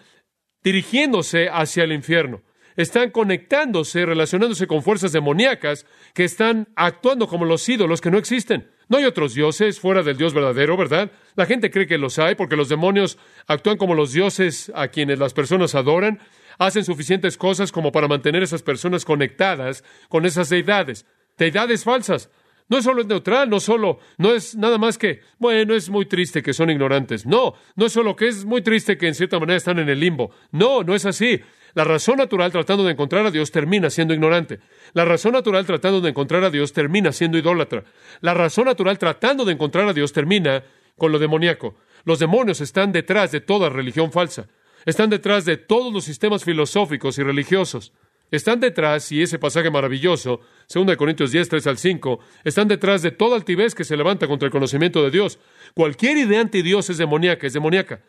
dirigiéndose 0.66 1.48
hacia 1.48 1.85
el 1.85 1.92
infierno. 1.92 2.42
Están 2.74 3.12
conectándose, 3.12 4.05
relacionándose 4.05 4.66
con 4.66 4.83
fuerzas 4.83 5.12
demoníacas 5.12 5.87
que 6.12 6.24
están 6.24 6.66
actuando 6.74 7.29
como 7.29 7.44
los 7.44 7.68
ídolos 7.68 8.00
que 8.00 8.11
no 8.11 8.18
existen. 8.18 8.68
No 8.88 8.98
hay 8.98 9.05
otros 9.05 9.33
dioses 9.33 9.79
fuera 9.79 10.02
del 10.02 10.16
Dios 10.16 10.35
verdadero, 10.35 10.76
¿verdad? 10.76 11.12
La 11.37 11.46
gente 11.46 11.70
cree 11.70 11.87
que 11.87 11.98
los 11.98 12.18
hay 12.18 12.35
porque 12.35 12.57
los 12.57 12.68
demonios 12.68 13.16
actúan 13.46 13.76
como 13.76 13.94
los 13.94 14.12
dioses 14.12 14.72
a 14.74 14.88
quienes 14.88 15.20
las 15.20 15.35
personas 15.35 15.76
adoran, 15.76 16.18
hacen 16.59 16.85
suficientes 16.85 17.37
cosas 17.37 17.70
como 17.70 17.92
para 17.92 18.09
mantener 18.09 18.42
esas 18.42 18.62
personas 18.62 19.05
conectadas 19.05 19.85
con 20.09 20.26
esas 20.26 20.48
deidades. 20.48 21.07
Deidades 21.38 21.85
falsas. 21.85 22.29
No 22.68 22.83
solo 22.83 23.02
es 23.02 23.07
neutral, 23.07 23.48
no 23.48 23.61
solo, 23.61 24.00
no 24.18 24.35
es 24.35 24.57
nada 24.57 24.76
más 24.76 24.98
que, 24.98 25.20
bueno, 25.38 25.74
es 25.74 25.88
muy 25.88 26.07
triste 26.07 26.42
que 26.42 26.52
son 26.52 26.68
ignorantes. 26.68 27.24
No, 27.24 27.55
no 27.76 27.87
es 27.87 27.92
solo 27.92 28.16
que 28.16 28.26
es 28.26 28.44
muy 28.44 28.62
triste 28.62 28.98
que 28.98 29.07
en 29.07 29.14
cierta 29.14 29.38
manera 29.38 29.57
están 29.57 29.79
en 29.79 29.88
el 29.88 30.00
limbo. 30.00 30.33
No, 30.50 30.83
no 30.83 30.94
es 30.94 31.07
así. 31.07 31.40
La 31.74 31.85
razón 31.85 32.16
natural 32.16 32.50
tratando 32.50 32.85
de 32.85 32.92
encontrar 32.92 33.26
a 33.26 33.31
Dios 33.31 33.52
termina 33.52 33.90
siendo 33.90 34.14
ignorante. 34.14 34.61
La 34.94 35.05
razón 35.05 35.33
natural 35.33 35.66
tratando 35.66 36.00
de 36.00 36.09
encontrar 36.09 36.42
a 36.42 36.50
Dios 36.50 36.72
termina 36.72 37.12
siendo 37.12 37.38
idólatra. 37.38 37.85
La 38.20 38.35
razón 38.35 38.64
natural 38.64 38.98
tratando 38.98 39.44
de 39.44 39.52
encontrar 39.52 39.87
a 39.87 39.92
Dios 39.92 40.12
termina 40.12 40.64
con 40.96 41.12
lo 41.12 41.18
demoníaco. 41.18 41.76
Los 42.05 42.18
demonios 42.18 42.61
están 42.61 42.92
detrás 42.92 43.31
de 43.31 43.40
toda 43.40 43.68
religión 43.68 44.11
falsa. 44.11 44.48
Están 44.87 45.11
detrás 45.11 45.44
de 45.44 45.57
todos 45.57 45.92
los 45.92 46.05
sistemas 46.05 46.44
filosóficos 46.44 47.18
y 47.18 47.22
religiosos. 47.22 47.92
Están 48.30 48.58
detrás, 48.58 49.12
y 49.12 49.22
ese 49.22 49.38
pasaje 49.38 49.70
maravilloso, 49.70 50.40
2 50.72 50.96
Corintios 50.96 51.30
10, 51.30 51.48
3 51.48 51.66
al 51.68 51.78
5, 51.78 52.18
están 52.42 52.66
detrás 52.66 53.02
de 53.02 53.12
toda 53.12 53.36
altivez 53.36 53.74
que 53.74 53.84
se 53.84 53.96
levanta 53.96 54.26
contra 54.26 54.46
el 54.46 54.52
conocimiento 54.52 55.02
de 55.04 55.12
Dios. 55.12 55.38
Cualquier 55.74 56.16
idea 56.18 56.40
anti 56.40 56.62
Dios 56.62 56.90
es 56.90 56.98
demoníaca, 56.98 57.46
es 57.46 57.52
demoníaca. 57.52 58.00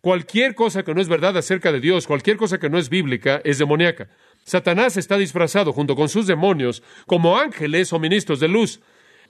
Cualquier 0.00 0.54
cosa 0.54 0.82
que 0.82 0.94
no 0.94 1.00
es 1.00 1.08
verdad 1.08 1.36
acerca 1.36 1.72
de 1.72 1.80
Dios, 1.80 2.06
cualquier 2.06 2.36
cosa 2.36 2.58
que 2.58 2.70
no 2.70 2.78
es 2.78 2.88
bíblica, 2.88 3.40
es 3.44 3.58
demoníaca. 3.58 4.08
Satanás 4.44 4.96
está 4.96 5.18
disfrazado 5.18 5.72
junto 5.72 5.94
con 5.94 6.08
sus 6.08 6.26
demonios 6.26 6.82
como 7.06 7.38
ángeles 7.38 7.92
o 7.92 7.98
ministros 7.98 8.40
de 8.40 8.48
luz. 8.48 8.80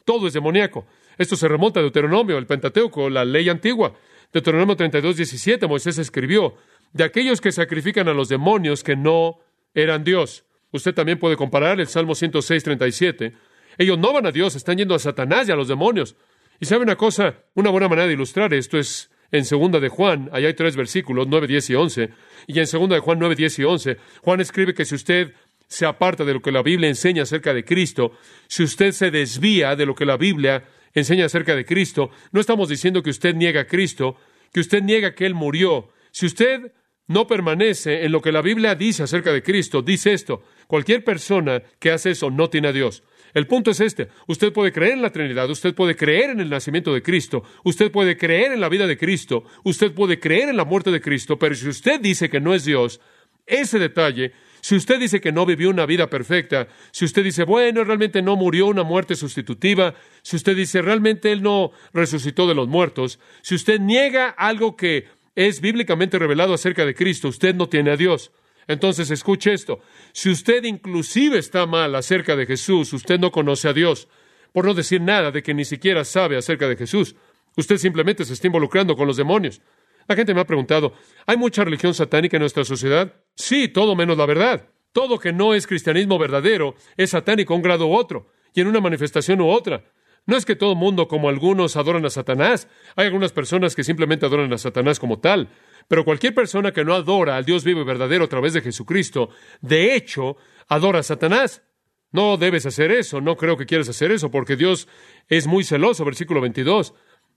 Todo 0.05 0.29
es 0.29 0.33
demoníaco. 0.33 0.87
Esto 1.19 1.35
se 1.35 1.49
remonta 1.49 1.81
a 1.81 1.83
Deuteronomio, 1.83 2.39
el 2.39 2.47
Pentateuco, 2.47 3.11
la 3.11 3.25
ley 3.25 3.49
antigua. 3.49 3.95
Deuteronomio 4.33 4.77
32, 4.77 5.17
17, 5.17 5.67
Moisés 5.67 5.99
escribió, 5.99 6.57
de 6.93 7.05
aquellos 7.05 7.41
que 7.41 7.53
sacrifican 7.53 8.09
a 8.09 8.15
los 8.15 8.29
demonios 8.29 8.85
que 8.85 8.97
no 8.97 9.39
eran 9.83 10.03
Dios. 10.03 10.45
Usted 10.73 10.95
también 10.95 11.19
puede 11.19 11.37
comparar 11.37 11.79
el 11.81 11.87
Salmo 11.87 12.15
106, 12.15 12.65
37. 12.65 13.35
Ellos 13.79 13.99
no 13.99 14.13
van 14.13 14.27
a 14.27 14.33
Dios, 14.33 14.57
están 14.57 14.79
yendo 14.79 14.95
a 14.95 14.99
Satanás 14.99 15.49
y 15.49 15.53
a 15.53 15.57
los 15.57 15.69
demonios. 15.69 16.17
Y 16.59 16.67
sabe 16.67 16.83
una 16.83 16.97
cosa, 16.97 17.45
una 17.55 17.71
buena 17.71 17.89
manera 17.89 18.09
de 18.09 18.15
ilustrar 18.15 18.53
esto 18.55 18.79
es 18.79 19.11
en 19.31 19.45
segunda 19.45 19.81
de 19.81 19.89
Juan, 19.89 20.31
allá 20.33 20.49
hay 20.49 20.55
tres 20.55 20.77
versículos, 20.77 21.27
9, 21.29 21.47
10 21.47 21.71
y 21.71 21.75
11. 21.75 22.11
Y 22.47 22.59
en 22.59 22.67
segunda 22.67 22.95
de 22.95 23.01
Juan 23.01 23.19
9, 23.19 23.35
10 23.35 23.59
y 23.59 23.65
11, 23.65 23.97
Juan 24.23 24.41
escribe 24.41 24.73
que 24.73 24.85
si 24.85 24.95
usted 24.95 25.35
se 25.67 25.85
aparta 25.85 26.25
de 26.25 26.33
lo 26.33 26.41
que 26.41 26.53
la 26.53 26.63
Biblia 26.63 26.89
enseña 26.89 27.25
acerca 27.25 27.53
de 27.53 27.65
Cristo, 27.65 28.13
si 28.47 28.63
usted 28.63 28.93
se 28.93 29.11
desvía 29.11 29.77
de 29.77 29.85
lo 29.85 29.95
que 29.95 30.07
la 30.07 30.17
Biblia 30.17 30.65
enseña 30.95 31.27
acerca 31.27 31.55
de 31.55 31.65
Cristo, 31.65 32.11
no 32.33 32.41
estamos 32.41 32.69
diciendo 32.69 33.03
que 33.03 33.11
usted 33.11 33.35
niega 33.35 33.63
a 33.63 33.67
Cristo, 33.67 34.17
que 34.53 34.61
usted 34.61 34.83
niega 34.83 35.15
que 35.15 35.27
Él 35.27 35.35
murió. 35.35 35.91
Si 36.13 36.27
usted 36.27 36.73
no 37.09 37.27
permanece 37.27 38.05
en 38.05 38.13
lo 38.13 38.21
que 38.21 38.33
la 38.33 38.43
Biblia 38.43 38.75
dice 38.75 39.03
acerca 39.03 39.33
de 39.33 39.43
Cristo, 39.43 39.83
dice 39.83 40.13
esto, 40.13 40.43
cualquier 40.67 41.05
persona 41.05 41.63
que 41.79 41.91
hace 41.91 42.11
eso 42.11 42.31
no 42.31 42.51
tiene 42.51 42.69
a 42.69 42.73
Dios. 42.73 43.03
El 43.35 43.47
punto 43.47 43.71
es 43.71 43.81
este, 43.81 44.09
usted 44.27 44.53
puede 44.53 44.73
creer 44.73 44.93
en 44.95 45.03
la 45.03 45.11
Trinidad, 45.11 45.51
usted 45.51 45.75
puede 45.75 45.95
creer 45.95 46.31
en 46.31 46.41
el 46.41 46.49
nacimiento 46.49 46.95
de 46.95 47.03
Cristo, 47.03 47.43
usted 47.65 47.91
puede 47.91 48.17
creer 48.17 48.53
en 48.53 48.61
la 48.61 48.69
vida 48.69 48.87
de 48.87 48.97
Cristo, 48.97 49.45
usted 49.63 49.93
puede 49.93 50.19
creer 50.19 50.49
en 50.49 50.57
la 50.57 50.65
muerte 50.65 50.91
de 50.91 51.01
Cristo, 51.01 51.39
pero 51.39 51.55
si 51.55 51.69
usted 51.69 52.01
dice 52.01 52.31
que 52.31 52.41
no 52.41 52.55
es 52.55 52.65
Dios, 52.65 53.01
ese 53.47 53.79
detalle, 53.79 54.33
si 54.61 54.75
usted 54.75 54.99
dice 54.99 55.21
que 55.21 55.31
no 55.31 55.47
vivió 55.47 55.71
una 55.71 55.87
vida 55.87 56.11
perfecta, 56.11 56.67
si 56.91 57.05
usted 57.05 57.23
dice, 57.23 57.45
bueno, 57.45 57.85
realmente 57.85 58.21
no 58.21 58.35
murió 58.35 58.67
una 58.67 58.83
muerte 58.83 59.15
sustitutiva, 59.15 59.95
si 60.23 60.35
usted 60.35 60.57
dice, 60.57 60.83
realmente 60.83 61.31
Él 61.31 61.43
no 61.43 61.71
resucitó 61.93 62.49
de 62.49 62.55
los 62.55 62.67
muertos, 62.67 63.21
si 63.43 63.55
usted 63.55 63.79
niega 63.79 64.29
algo 64.31 64.77
que 64.77 65.07
es 65.37 65.61
bíblicamente 65.61 66.19
revelado 66.19 66.55
acerca 66.55 66.85
de 66.85 66.95
Cristo, 66.95 67.29
usted 67.29 67.55
no 67.55 67.69
tiene 67.69 67.93
a 67.93 67.97
Dios. 67.97 68.33
Entonces, 68.67 69.11
escuche 69.11 69.53
esto. 69.53 69.81
Si 70.13 70.31
usted 70.31 70.65
inclusive 70.65 71.39
está 71.39 71.67
mal 71.67 71.95
acerca 71.95 72.35
de 72.35 72.47
Jesús, 72.47 72.93
usted 72.93 73.21
no 73.21 73.31
conoce 73.31 73.69
a 73.69 73.73
Dios. 73.73 74.09
Por 74.53 74.65
no 74.65 74.75
decir 74.75 75.01
nada 75.01 75.31
de 75.31 75.43
que 75.43 75.55
ni 75.55 75.65
siquiera 75.65 76.05
sabe 76.05 76.37
acerca 76.37 76.69
de 76.69 76.77
Jesús. 76.77 77.15
Usted 77.57 77.77
simplemente 77.77 78.25
se 78.25 78.33
está 78.33 78.49
involucrando 78.49 78.97
con 78.97 79.07
los 79.07 79.17
demonios. 79.17 79.61
La 80.09 80.17
gente 80.17 80.35
me 80.35 80.41
ha 80.41 80.47
preguntado, 80.47 80.95
¿hay 81.27 81.37
mucha 81.37 81.65
religión 81.65 81.95
satánica 81.95 82.37
en 82.37 82.41
nuestra 82.41 82.65
sociedad? 82.65 83.15
Sí, 83.35 83.69
todo 83.69 83.95
menos 83.95 84.17
la 84.17 84.27
verdad. 84.27 84.69
Todo 84.93 85.19
que 85.19 85.33
no 85.33 85.55
es 85.55 85.67
cristianismo 85.67 86.19
verdadero 86.19 86.75
es 86.97 87.11
satánico 87.11 87.55
un 87.55 87.63
grado 87.63 87.87
u 87.87 87.95
otro, 87.95 88.31
y 88.55 88.63
en 88.63 88.69
una 88.69 88.81
manifestación 88.81 89.41
u 89.41 89.49
otra. 89.49 89.85
No 90.27 90.37
es 90.37 90.45
que 90.45 90.57
todo 90.57 90.75
mundo, 90.75 91.07
como 91.07 91.29
algunos, 91.29 91.77
adoran 91.77 92.05
a 92.05 92.11
Satanás. 92.11 92.69
Hay 92.97 93.07
algunas 93.07 93.33
personas 93.33 93.77
que 93.77 93.85
simplemente 93.85 94.27
adoran 94.27 94.53
a 94.53 94.59
Satanás 94.59 94.99
como 94.99 95.21
tal. 95.21 95.49
Pero 95.89 96.05
cualquier 96.05 96.35
persona 96.35 96.73
que 96.73 96.85
no 96.85 96.95
adora 96.95 97.37
al 97.37 97.45
Dios 97.45 97.63
vivo 97.63 97.81
y 97.81 97.85
verdadero 97.85 98.25
a 98.25 98.29
través 98.29 98.53
de 98.53 98.61
Jesucristo, 98.61 99.31
de 99.61 99.95
hecho, 99.95 100.37
adora 100.67 100.99
a 100.99 101.05
Satanás. 101.05 101.63
No 102.11 102.37
debes 102.37 102.67
hacer 102.67 102.91
eso, 102.91 103.21
no 103.21 103.37
creo 103.37 103.57
que 103.57 103.67
quieras 103.67 103.89
hacer 103.89 104.11
eso, 104.11 104.31
porque 104.31 104.57
Dios 104.57 104.89
es 105.29 105.47
muy 105.47 105.65
celoso, 105.65 106.05
versículo 106.05 106.41
22 106.41 106.95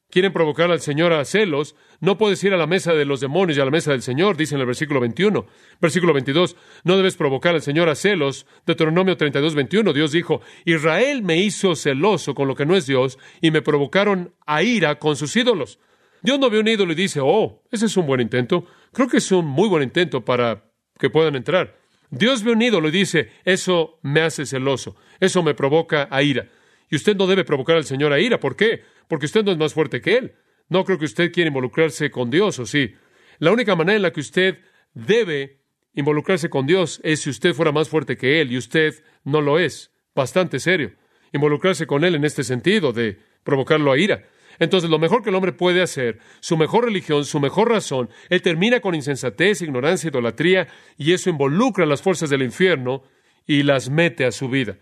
quieren 0.10 0.34
provocar 0.34 0.72
al 0.72 0.82
Señor 0.82 1.14
a 1.14 1.24
celos, 1.26 1.76
no 2.00 2.18
puedes 2.18 2.44
ir 2.44 2.54
a 2.54 2.58
la 2.58 2.68
mesa 2.68 2.94
de 2.94 3.06
los 3.06 3.20
demonios 3.20 3.58
y 3.58 3.62
a 3.62 3.66
la 3.66 3.72
mesa 3.72 3.92
del 3.92 4.02
Señor, 4.02 4.38
dice 4.38 4.56
en 4.56 4.62
el 4.62 4.68
versículo 4.68 5.00
21. 5.00 5.46
Versículo 5.80 6.14
22, 6.14 6.56
no 6.84 6.98
debes 6.98 7.16
provocar 7.16 7.56
al 7.56 7.62
Señor 7.62 7.90
a 7.90 7.96
celos. 7.96 8.46
Deuteronomio 8.66 9.18
32, 9.18 9.56
21, 9.56 9.94
Dios 9.94 10.12
dijo, 10.12 10.42
Israel 10.66 11.24
me 11.24 11.38
hizo 11.38 11.76
celoso 11.76 12.34
con 12.34 12.48
lo 12.48 12.56
que 12.56 12.66
no 12.66 12.76
es 12.76 12.86
Dios 12.86 13.18
y 13.42 13.52
me 13.52 13.62
provocaron 13.62 14.34
a 14.46 14.64
ira 14.64 15.00
con 15.00 15.16
sus 15.16 15.36
ídolos. 15.36 15.80
Dios 16.22 16.40
no 16.40 16.50
ve 16.50 16.60
un 16.60 16.68
ídolo 16.68 16.92
y 16.92 16.96
dice, 16.96 17.20
oh, 17.24 17.64
ese 17.72 17.86
es 17.86 17.96
un 17.96 18.06
buen 18.06 18.22
intento. 18.22 18.66
Creo 18.92 19.08
que 19.08 19.18
es 19.18 19.32
un 19.32 19.46
muy 19.46 19.70
buen 19.70 19.84
intento 19.84 20.26
para 20.26 20.66
que 20.98 21.10
puedan 21.10 21.36
entrar. 21.36 21.78
Dios 22.12 22.44
ve 22.44 22.52
un 22.52 22.62
ídolo 22.62 22.90
y 22.90 22.92
dice, 22.92 23.30
eso 23.46 24.00
me 24.02 24.22
hace 24.22 24.46
celoso, 24.46 24.96
eso 25.20 25.44
me 25.44 25.54
provoca 25.54 26.08
a 26.10 26.24
ira. 26.24 26.50
Y 26.90 26.96
usted 26.96 27.16
no 27.16 27.28
debe 27.28 27.44
provocar 27.44 27.78
al 27.78 27.86
Señor 27.86 28.14
a 28.14 28.20
ira. 28.20 28.40
¿Por 28.40 28.56
qué? 28.56 28.84
Porque 29.08 29.26
usted 29.26 29.44
no 29.44 29.52
es 29.52 29.58
más 29.58 29.74
fuerte 29.74 30.02
que 30.02 30.18
Él. 30.18 30.34
No 30.70 30.86
creo 30.86 30.98
que 30.98 31.06
usted 31.06 31.32
quiera 31.32 31.48
involucrarse 31.48 32.12
con 32.12 32.30
Dios, 32.30 32.60
¿o 32.60 32.66
sí? 32.66 32.94
La 33.40 33.52
única 33.52 33.76
manera 33.76 33.96
en 33.96 34.02
la 34.04 34.12
que 34.12 34.20
usted 34.20 34.60
debe 34.94 35.62
involucrarse 35.94 36.50
con 36.50 36.66
Dios 36.66 37.00
es 37.04 37.22
si 37.22 37.30
usted 37.30 37.54
fuera 37.54 37.72
más 37.72 37.90
fuerte 37.90 38.18
que 38.18 38.42
Él, 38.42 38.52
y 38.52 38.58
usted 38.58 39.04
no 39.24 39.42
lo 39.42 39.60
es. 39.60 39.92
Bastante 40.16 40.60
serio. 40.60 40.94
Involucrarse 41.34 41.88
con 41.88 42.04
Él 42.04 42.16
en 42.16 42.26
este 42.26 42.44
sentido, 42.44 42.94
de 42.94 43.20
provocarlo 43.44 43.92
a 43.92 43.98
ira. 43.98 44.24
Entonces, 44.60 44.90
lo 44.90 45.00
mejor 45.00 45.24
que 45.24 45.30
el 45.30 45.36
hombre 45.36 45.54
puede 45.54 45.82
hacer, 45.82 46.20
su 46.42 46.58
mejor 46.58 46.86
religión, 46.86 47.24
su 47.24 47.40
mejor 47.40 47.70
razón, 47.70 48.10
él 48.30 48.42
termina 48.42 48.82
con 48.82 48.94
insensatez, 48.94 49.62
ignorancia, 49.62 50.10
idolatría, 50.10 50.68
y 50.98 51.14
eso 51.14 51.30
involucra 51.30 51.86
a 51.86 51.88
las 51.88 52.02
fuerzas 52.02 52.30
del 52.30 52.44
infierno 52.44 53.04
y 53.48 53.64
las 53.64 53.90
mete 53.90 54.26
a 54.26 54.34
su 54.34 54.50
vida. 54.50 54.78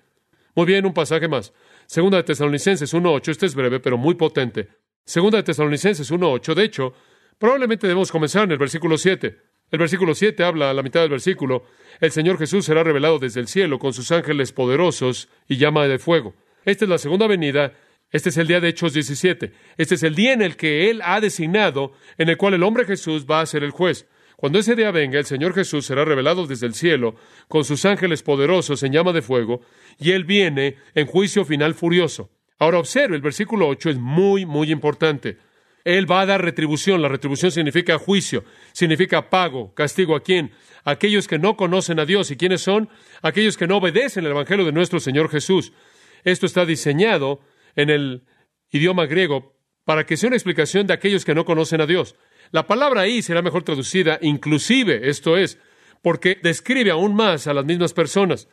Muy 0.56 0.65
bien, 0.65 0.88
un 0.88 0.93
pasaje 0.93 1.28
más. 1.28 1.54
Segunda 1.88 2.17
de 2.17 2.23
Tesalonicenses 2.23 2.93
1.8, 2.93 3.30
este 3.30 3.45
es 3.45 3.56
breve, 3.56 3.80
pero 3.80 3.97
muy 3.97 4.15
potente. 4.15 4.67
Segunda 5.06 5.38
de 5.38 5.43
Tesalonicenses 5.43 6.12
1.8, 6.12 6.54
de 6.54 6.63
hecho, 6.63 6.93
probablemente 7.39 7.88
debemos 7.88 8.12
comenzar 8.12 8.43
en 8.43 8.52
el 8.52 8.58
versículo 8.58 8.97
7. 8.97 9.38
El 9.71 9.80
versículo 9.80 10.13
7 10.13 10.43
habla 10.43 10.69
a 10.69 10.73
la 10.73 10.84
mitad 10.84 11.00
del 11.00 11.12
versículo, 11.12 11.63
el 12.02 12.12
Señor 12.12 12.38
Jesús 12.38 12.65
será 12.65 12.84
revelado 12.84 13.19
desde 13.19 13.39
el 13.39 13.47
cielo 13.47 13.80
con 13.80 13.93
sus 13.93 14.12
ángeles 14.12 14.52
poderosos 14.52 15.30
y 15.47 15.56
llama 15.56 15.88
de 15.88 15.97
fuego. 15.97 16.36
Esta 16.65 16.84
es 16.84 16.89
la 16.89 16.97
segunda 16.97 17.26
venida, 17.26 17.71
este 18.12 18.30
es 18.30 18.38
el 18.38 18.47
día 18.47 18.60
de 18.60 18.67
Hechos 18.67 18.91
17, 18.91 19.54
este 19.78 19.95
es 19.95 20.04
el 20.04 20.13
día 20.13 20.34
en 20.34 20.41
el 20.41 20.58
que 20.58 20.89
Él 20.89 21.02
ha 21.06 21.21
designado, 21.21 21.93
en 22.17 22.28
el 22.28 22.36
cual 22.36 22.54
el 22.54 22.63
hombre 22.63 22.84
Jesús 22.84 23.26
va 23.26 23.39
a 23.39 23.45
ser 23.45 23.63
el 23.63 23.71
juez. 23.71 24.08
Cuando 24.38 24.60
ese 24.60 24.76
día 24.76 24.91
venga, 24.91 25.19
el 25.19 25.26
Señor 25.26 25.54
Jesús 25.54 25.86
será 25.86 26.06
revelado 26.06 26.47
desde 26.47 26.67
el 26.67 26.73
cielo 26.73 27.15
con 27.50 27.65
sus 27.65 27.84
ángeles 27.84 28.23
poderosos 28.23 28.82
en 28.84 28.93
llama 28.93 29.12
de 29.12 29.21
fuego, 29.21 29.60
y 30.00 30.12
Él 30.12 30.23
viene 30.23 30.78
en 30.95 31.08
juicio 31.08 31.43
final 31.43 31.73
furioso. 31.73 32.30
Ahora 32.58 32.80
observe, 32.80 33.17
el 33.17 33.21
versículo 33.21 33.67
8 33.67 33.89
es 33.89 33.97
muy, 33.97 34.45
muy 34.45 34.71
importante. 34.71 35.38
Él 35.84 36.10
va 36.10 36.21
a 36.21 36.26
dar 36.26 36.41
retribución. 36.41 37.02
La 37.02 37.10
retribución 37.10 37.52
significa 37.52 37.97
juicio, 37.97 38.45
significa 38.71 39.30
pago, 39.30 39.73
castigo 39.73 40.15
a 40.15 40.21
quién? 40.21 40.52
aquellos 40.88 41.28
que 41.28 41.38
no 41.38 41.58
conocen 41.58 42.00
a 42.00 42.06
Dios. 42.06 42.32
¿Y 42.32 42.38
quiénes 42.38 42.62
son? 42.62 42.89
Aquellos 43.21 43.58
que 43.58 43.67
no 43.67 43.78
obedecen 43.78 44.26
el 44.26 44.32
Evangelio 44.32 44.65
de 44.65 44.71
nuestro 44.71 45.02
Señor 45.02 45.30
Jesús. 45.30 45.73
Esto 46.23 46.45
está 46.45 46.65
diseñado 46.65 47.41
en 47.76 47.89
el 47.89 48.23
idioma 48.71 49.06
griego 49.06 49.54
para 49.84 50.06
que 50.06 50.15
sea 50.15 50.28
una 50.28 50.38
explicación 50.38 50.88
de 50.88 50.93
aquellos 50.93 51.26
que 51.26 51.36
no 51.36 51.43
conocen 51.43 51.82
a 51.82 51.86
Dios. 51.86 52.15
La 52.51 52.67
palabra 52.67 53.01
ahí 53.01 53.21
será 53.21 53.41
mejor 53.41 53.63
traducida 53.63 54.19
inclusive, 54.21 55.10
esto 55.10 55.38
es, 55.38 55.60
porque 56.01 56.38
describe 56.41 56.91
aún 56.91 57.15
más 57.15 57.47
a 57.47 57.53
las 57.53 57.65
mismas 57.65 57.93
personas. 57.93 58.47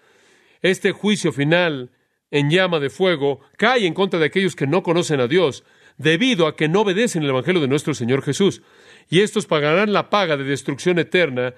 Este 0.62 0.92
juicio 0.92 1.32
final 1.32 1.90
en 2.30 2.50
llama 2.50 2.80
de 2.80 2.90
fuego 2.90 3.40
cae 3.56 3.86
en 3.86 3.94
contra 3.94 4.18
de 4.18 4.26
aquellos 4.26 4.56
que 4.56 4.66
no 4.66 4.82
conocen 4.82 5.20
a 5.20 5.28
Dios, 5.28 5.64
debido 5.96 6.46
a 6.46 6.56
que 6.56 6.68
no 6.68 6.80
obedecen 6.80 7.22
el 7.22 7.28
Evangelio 7.28 7.60
de 7.60 7.68
nuestro 7.68 7.94
Señor 7.94 8.22
Jesús. 8.22 8.62
Y 9.08 9.20
estos 9.20 9.46
pagarán 9.46 9.92
la 9.92 10.10
paga 10.10 10.36
de 10.36 10.44
destrucción 10.44 10.98
eterna, 10.98 11.54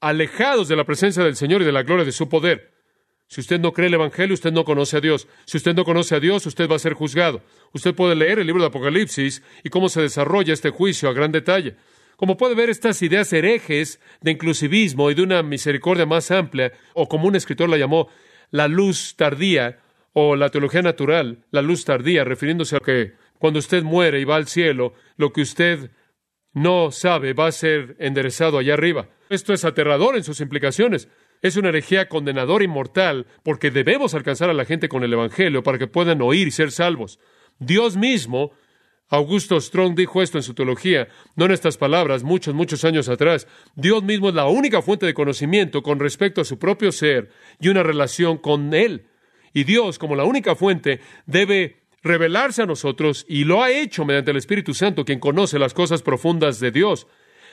alejados 0.00 0.68
de 0.68 0.76
la 0.76 0.84
presencia 0.84 1.22
del 1.22 1.36
Señor 1.36 1.62
y 1.62 1.64
de 1.64 1.72
la 1.72 1.82
gloria 1.82 2.04
de 2.04 2.12
su 2.12 2.28
poder. 2.28 2.71
Si 3.32 3.40
usted 3.40 3.58
no 3.58 3.72
cree 3.72 3.88
el 3.88 3.94
Evangelio, 3.94 4.34
usted 4.34 4.52
no 4.52 4.62
conoce 4.62 4.98
a 4.98 5.00
Dios. 5.00 5.26
Si 5.46 5.56
usted 5.56 5.74
no 5.74 5.86
conoce 5.86 6.14
a 6.14 6.20
Dios, 6.20 6.44
usted 6.44 6.68
va 6.68 6.76
a 6.76 6.78
ser 6.78 6.92
juzgado. 6.92 7.40
Usted 7.72 7.94
puede 7.94 8.14
leer 8.14 8.38
el 8.38 8.46
libro 8.46 8.60
de 8.60 8.68
Apocalipsis 8.68 9.42
y 9.64 9.70
cómo 9.70 9.88
se 9.88 10.02
desarrolla 10.02 10.52
este 10.52 10.68
juicio 10.68 11.08
a 11.08 11.14
gran 11.14 11.32
detalle. 11.32 11.76
Como 12.16 12.36
puede 12.36 12.54
ver 12.54 12.68
estas 12.68 13.00
ideas 13.00 13.32
herejes 13.32 14.00
de 14.20 14.32
inclusivismo 14.32 15.10
y 15.10 15.14
de 15.14 15.22
una 15.22 15.42
misericordia 15.42 16.04
más 16.04 16.30
amplia, 16.30 16.74
o 16.92 17.08
como 17.08 17.26
un 17.26 17.34
escritor 17.34 17.70
la 17.70 17.78
llamó, 17.78 18.10
la 18.50 18.68
luz 18.68 19.14
tardía, 19.16 19.78
o 20.12 20.36
la 20.36 20.50
teología 20.50 20.82
natural, 20.82 21.46
la 21.52 21.62
luz 21.62 21.86
tardía, 21.86 22.24
refiriéndose 22.24 22.76
a 22.76 22.80
que 22.80 23.14
cuando 23.38 23.60
usted 23.60 23.82
muere 23.82 24.20
y 24.20 24.24
va 24.24 24.36
al 24.36 24.46
cielo, 24.46 24.92
lo 25.16 25.32
que 25.32 25.40
usted 25.40 25.90
no 26.52 26.90
sabe 26.90 27.32
va 27.32 27.46
a 27.46 27.52
ser 27.52 27.96
enderezado 27.98 28.58
allá 28.58 28.74
arriba. 28.74 29.08
Esto 29.30 29.54
es 29.54 29.64
aterrador 29.64 30.16
en 30.16 30.24
sus 30.24 30.42
implicaciones. 30.42 31.08
Es 31.42 31.56
una 31.56 31.70
herejía 31.70 32.08
condenadora 32.08 32.62
y 32.64 32.68
mortal 32.68 33.26
porque 33.42 33.72
debemos 33.72 34.14
alcanzar 34.14 34.48
a 34.48 34.54
la 34.54 34.64
gente 34.64 34.88
con 34.88 35.02
el 35.02 35.12
Evangelio 35.12 35.64
para 35.64 35.76
que 35.76 35.88
puedan 35.88 36.22
oír 36.22 36.46
y 36.46 36.52
ser 36.52 36.70
salvos. 36.70 37.18
Dios 37.58 37.96
mismo, 37.96 38.52
Augusto 39.08 39.60
Strong 39.60 39.96
dijo 39.96 40.22
esto 40.22 40.38
en 40.38 40.44
su 40.44 40.54
teología, 40.54 41.08
no 41.34 41.46
en 41.46 41.50
estas 41.50 41.76
palabras, 41.76 42.22
muchos, 42.22 42.54
muchos 42.54 42.84
años 42.84 43.08
atrás. 43.08 43.48
Dios 43.74 44.04
mismo 44.04 44.28
es 44.28 44.36
la 44.36 44.46
única 44.46 44.82
fuente 44.82 45.04
de 45.04 45.14
conocimiento 45.14 45.82
con 45.82 45.98
respecto 45.98 46.40
a 46.40 46.44
su 46.44 46.60
propio 46.60 46.92
ser 46.92 47.30
y 47.58 47.68
una 47.68 47.82
relación 47.82 48.38
con 48.38 48.72
Él. 48.72 49.08
Y 49.52 49.64
Dios, 49.64 49.98
como 49.98 50.14
la 50.14 50.24
única 50.24 50.54
fuente, 50.54 51.00
debe 51.26 51.82
revelarse 52.04 52.62
a 52.62 52.66
nosotros 52.66 53.26
y 53.28 53.44
lo 53.44 53.64
ha 53.64 53.70
hecho 53.72 54.04
mediante 54.04 54.30
el 54.30 54.36
Espíritu 54.36 54.74
Santo, 54.74 55.04
quien 55.04 55.18
conoce 55.18 55.58
las 55.58 55.74
cosas 55.74 56.02
profundas 56.02 56.60
de 56.60 56.70
Dios, 56.70 57.08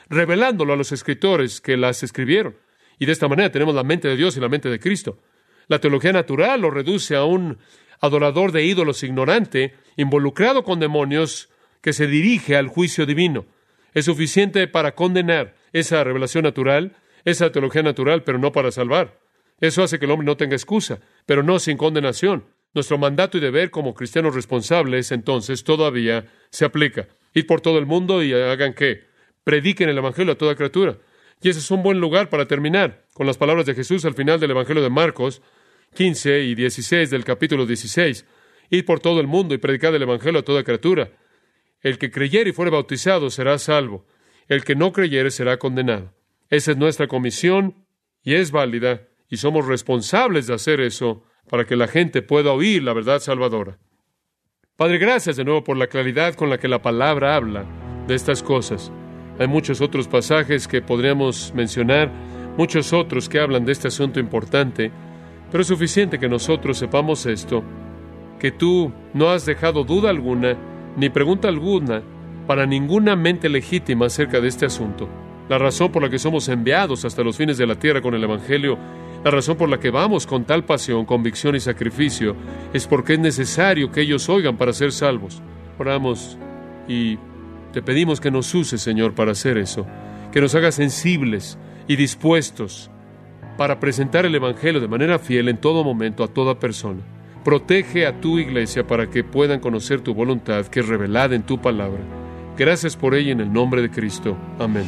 revelándolo 0.08 0.74
a 0.74 0.76
los 0.76 0.92
escritores 0.92 1.60
que 1.60 1.76
las 1.76 2.04
escribieron. 2.04 2.54
Y 3.00 3.06
de 3.06 3.12
esta 3.12 3.26
manera 3.26 3.50
tenemos 3.50 3.74
la 3.74 3.82
mente 3.82 4.06
de 4.06 4.16
Dios 4.16 4.36
y 4.36 4.40
la 4.40 4.48
mente 4.48 4.68
de 4.68 4.78
Cristo. 4.78 5.18
La 5.66 5.80
teología 5.80 6.12
natural 6.12 6.60
lo 6.60 6.70
reduce 6.70 7.16
a 7.16 7.24
un 7.24 7.58
adorador 7.98 8.52
de 8.52 8.64
ídolos 8.64 9.02
ignorante, 9.02 9.74
involucrado 9.96 10.62
con 10.62 10.78
demonios, 10.78 11.48
que 11.80 11.94
se 11.94 12.06
dirige 12.06 12.56
al 12.56 12.68
juicio 12.68 13.06
divino. 13.06 13.46
Es 13.94 14.04
suficiente 14.04 14.68
para 14.68 14.94
condenar 14.94 15.54
esa 15.72 16.04
revelación 16.04 16.44
natural, 16.44 16.94
esa 17.24 17.50
teología 17.50 17.82
natural, 17.82 18.22
pero 18.22 18.38
no 18.38 18.52
para 18.52 18.70
salvar. 18.70 19.18
Eso 19.60 19.82
hace 19.82 19.98
que 19.98 20.04
el 20.04 20.10
hombre 20.10 20.26
no 20.26 20.36
tenga 20.36 20.54
excusa, 20.54 21.00
pero 21.24 21.42
no 21.42 21.58
sin 21.58 21.78
condenación. 21.78 22.44
Nuestro 22.74 22.98
mandato 22.98 23.38
y 23.38 23.40
deber 23.40 23.70
como 23.70 23.94
cristianos 23.94 24.34
responsables 24.34 25.10
entonces 25.10 25.64
todavía 25.64 26.26
se 26.50 26.66
aplica. 26.66 27.08
Ir 27.32 27.46
por 27.46 27.62
todo 27.62 27.78
el 27.78 27.86
mundo 27.86 28.22
y 28.22 28.34
hagan 28.34 28.74
qué? 28.74 29.04
Prediquen 29.42 29.88
el 29.88 29.96
Evangelio 29.96 30.34
a 30.34 30.38
toda 30.38 30.54
criatura. 30.54 30.98
Y 31.42 31.48
ese 31.48 31.60
es 31.60 31.70
un 31.70 31.82
buen 31.82 32.00
lugar 32.00 32.28
para 32.28 32.46
terminar 32.46 33.06
con 33.14 33.26
las 33.26 33.38
palabras 33.38 33.66
de 33.66 33.74
Jesús 33.74 34.04
al 34.04 34.14
final 34.14 34.38
del 34.40 34.50
Evangelio 34.50 34.82
de 34.82 34.90
Marcos 34.90 35.42
15 35.94 36.40
y 36.42 36.54
16 36.54 37.10
del 37.10 37.24
capítulo 37.24 37.66
16. 37.66 38.26
Id 38.70 38.84
por 38.84 39.00
todo 39.00 39.20
el 39.20 39.26
mundo 39.26 39.54
y 39.54 39.58
predicad 39.58 39.94
el 39.94 40.02
Evangelio 40.02 40.40
a 40.40 40.44
toda 40.44 40.62
criatura. 40.62 41.12
El 41.80 41.98
que 41.98 42.10
creyere 42.10 42.50
y 42.50 42.52
fuere 42.52 42.70
bautizado 42.70 43.30
será 43.30 43.58
salvo. 43.58 44.06
El 44.48 44.64
que 44.64 44.76
no 44.76 44.92
creyere 44.92 45.30
será 45.30 45.58
condenado. 45.58 46.12
Esa 46.50 46.72
es 46.72 46.76
nuestra 46.76 47.08
comisión 47.08 47.86
y 48.22 48.34
es 48.34 48.50
válida 48.50 49.08
y 49.28 49.38
somos 49.38 49.66
responsables 49.66 50.46
de 50.46 50.54
hacer 50.54 50.80
eso 50.80 51.24
para 51.48 51.64
que 51.64 51.76
la 51.76 51.88
gente 51.88 52.22
pueda 52.22 52.52
oír 52.52 52.82
la 52.82 52.92
verdad 52.92 53.20
salvadora. 53.20 53.78
Padre, 54.76 54.98
gracias 54.98 55.36
de 55.36 55.44
nuevo 55.44 55.64
por 55.64 55.76
la 55.76 55.86
claridad 55.86 56.34
con 56.34 56.50
la 56.50 56.58
que 56.58 56.68
la 56.68 56.82
palabra 56.82 57.34
habla 57.34 57.64
de 58.06 58.14
estas 58.14 58.42
cosas. 58.42 58.92
Hay 59.40 59.48
muchos 59.48 59.80
otros 59.80 60.06
pasajes 60.06 60.68
que 60.68 60.82
podríamos 60.82 61.54
mencionar, 61.54 62.12
muchos 62.58 62.92
otros 62.92 63.26
que 63.26 63.40
hablan 63.40 63.64
de 63.64 63.72
este 63.72 63.88
asunto 63.88 64.20
importante, 64.20 64.92
pero 65.50 65.62
es 65.62 65.66
suficiente 65.66 66.18
que 66.18 66.28
nosotros 66.28 66.76
sepamos 66.76 67.24
esto, 67.24 67.64
que 68.38 68.52
tú 68.52 68.92
no 69.14 69.30
has 69.30 69.46
dejado 69.46 69.82
duda 69.82 70.10
alguna 70.10 70.58
ni 70.94 71.08
pregunta 71.08 71.48
alguna 71.48 72.02
para 72.46 72.66
ninguna 72.66 73.16
mente 73.16 73.48
legítima 73.48 74.06
acerca 74.06 74.42
de 74.42 74.48
este 74.48 74.66
asunto. 74.66 75.08
La 75.48 75.56
razón 75.56 75.90
por 75.90 76.02
la 76.02 76.10
que 76.10 76.18
somos 76.18 76.46
enviados 76.50 77.06
hasta 77.06 77.22
los 77.22 77.38
fines 77.38 77.56
de 77.56 77.66
la 77.66 77.76
tierra 77.76 78.02
con 78.02 78.12
el 78.12 78.22
Evangelio, 78.22 78.76
la 79.24 79.30
razón 79.30 79.56
por 79.56 79.70
la 79.70 79.80
que 79.80 79.88
vamos 79.88 80.26
con 80.26 80.44
tal 80.44 80.64
pasión, 80.64 81.06
convicción 81.06 81.56
y 81.56 81.60
sacrificio, 81.60 82.36
es 82.74 82.86
porque 82.86 83.14
es 83.14 83.18
necesario 83.18 83.90
que 83.90 84.02
ellos 84.02 84.28
oigan 84.28 84.58
para 84.58 84.74
ser 84.74 84.92
salvos. 84.92 85.40
Oramos 85.78 86.36
y 86.86 87.18
te 87.72 87.82
pedimos 87.82 88.20
que 88.20 88.30
nos 88.30 88.54
uses, 88.54 88.80
Señor, 88.80 89.14
para 89.14 89.32
hacer 89.32 89.56
eso, 89.58 89.86
que 90.32 90.40
nos 90.40 90.54
hagas 90.54 90.74
sensibles 90.74 91.58
y 91.86 91.96
dispuestos 91.96 92.90
para 93.56 93.78
presentar 93.78 94.26
el 94.26 94.34
Evangelio 94.34 94.80
de 94.80 94.88
manera 94.88 95.18
fiel 95.18 95.48
en 95.48 95.58
todo 95.58 95.84
momento 95.84 96.24
a 96.24 96.28
toda 96.28 96.58
persona. 96.58 97.00
Protege 97.44 98.06
a 98.06 98.20
tu 98.20 98.38
iglesia 98.38 98.86
para 98.86 99.08
que 99.08 99.24
puedan 99.24 99.60
conocer 99.60 100.00
tu 100.00 100.14
voluntad 100.14 100.66
que 100.66 100.80
es 100.80 100.88
revelada 100.88 101.34
en 101.34 101.42
tu 101.42 101.60
palabra. 101.60 102.00
Gracias 102.56 102.96
por 102.96 103.14
ella 103.14 103.32
en 103.32 103.40
el 103.40 103.52
nombre 103.52 103.82
de 103.82 103.90
Cristo. 103.90 104.36
Amén. 104.58 104.84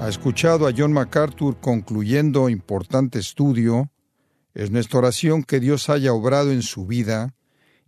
Ha 0.00 0.08
escuchado 0.08 0.66
a 0.66 0.72
John 0.76 0.92
MacArthur 0.92 1.58
concluyendo 1.60 2.48
importante 2.48 3.18
estudio. 3.18 3.90
Es 4.54 4.70
nuestra 4.70 4.98
oración 4.98 5.44
que 5.44 5.60
Dios 5.60 5.88
haya 5.88 6.12
obrado 6.12 6.50
en 6.50 6.62
su 6.62 6.86
vida 6.86 7.34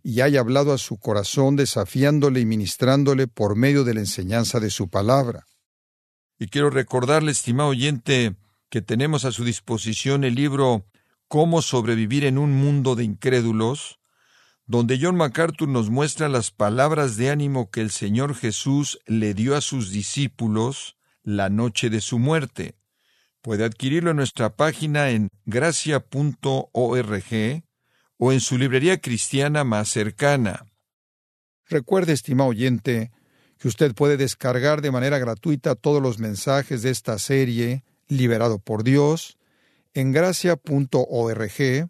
y 0.03 0.21
haya 0.21 0.39
hablado 0.39 0.73
a 0.73 0.77
su 0.77 0.97
corazón 0.97 1.55
desafiándole 1.55 2.41
y 2.41 2.45
ministrándole 2.45 3.27
por 3.27 3.55
medio 3.55 3.83
de 3.83 3.93
la 3.93 4.01
enseñanza 4.01 4.59
de 4.59 4.69
su 4.69 4.89
palabra. 4.89 5.45
Y 6.37 6.47
quiero 6.47 6.69
recordarle, 6.69 7.31
estimado 7.31 7.69
oyente, 7.69 8.35
que 8.69 8.81
tenemos 8.81 9.23
a 9.23 9.31
su 9.31 9.45
disposición 9.45 10.23
el 10.23 10.35
libro 10.35 10.85
Cómo 11.27 11.61
sobrevivir 11.61 12.25
en 12.25 12.37
un 12.37 12.51
mundo 12.51 12.95
de 12.95 13.03
incrédulos, 13.03 13.99
donde 14.65 14.99
John 15.01 15.15
MacArthur 15.15 15.67
nos 15.67 15.89
muestra 15.89 16.29
las 16.29 16.51
palabras 16.51 17.17
de 17.17 17.29
ánimo 17.29 17.69
que 17.69 17.81
el 17.81 17.91
Señor 17.91 18.35
Jesús 18.35 18.99
le 19.05 19.33
dio 19.33 19.55
a 19.55 19.61
sus 19.61 19.91
discípulos 19.91 20.97
la 21.23 21.49
noche 21.49 21.89
de 21.89 22.01
su 22.01 22.19
muerte. 22.19 22.75
Puede 23.43 23.65
adquirirlo 23.65 24.11
en 24.11 24.15
nuestra 24.15 24.55
página 24.55 25.09
en 25.09 25.27
gracia.org 25.45 26.63
o 28.17 28.31
en 28.31 28.39
su 28.39 28.57
librería 28.57 29.01
cristiana 29.01 29.65
más 29.65 29.89
cercana. 29.89 30.65
Recuerde, 31.67 32.13
estimado 32.13 32.51
oyente, 32.51 33.11
que 33.57 33.67
usted 33.67 33.93
puede 33.93 34.15
descargar 34.15 34.81
de 34.81 34.91
manera 34.91 35.19
gratuita 35.19 35.75
todos 35.75 36.01
los 36.01 36.19
mensajes 36.19 36.83
de 36.83 36.91
esta 36.91 37.19
serie, 37.19 37.83
Liberado 38.07 38.59
por 38.59 38.85
Dios, 38.85 39.37
en 39.93 40.13
gracia.org, 40.13 41.89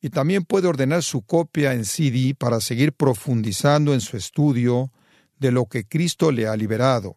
y 0.00 0.10
también 0.10 0.44
puede 0.44 0.68
ordenar 0.68 1.02
su 1.02 1.22
copia 1.22 1.72
en 1.72 1.86
CD 1.86 2.36
para 2.38 2.60
seguir 2.60 2.92
profundizando 2.92 3.94
en 3.94 4.00
su 4.00 4.16
estudio 4.16 4.92
de 5.40 5.50
lo 5.50 5.66
que 5.66 5.88
Cristo 5.88 6.30
le 6.30 6.46
ha 6.46 6.56
liberado. 6.56 7.16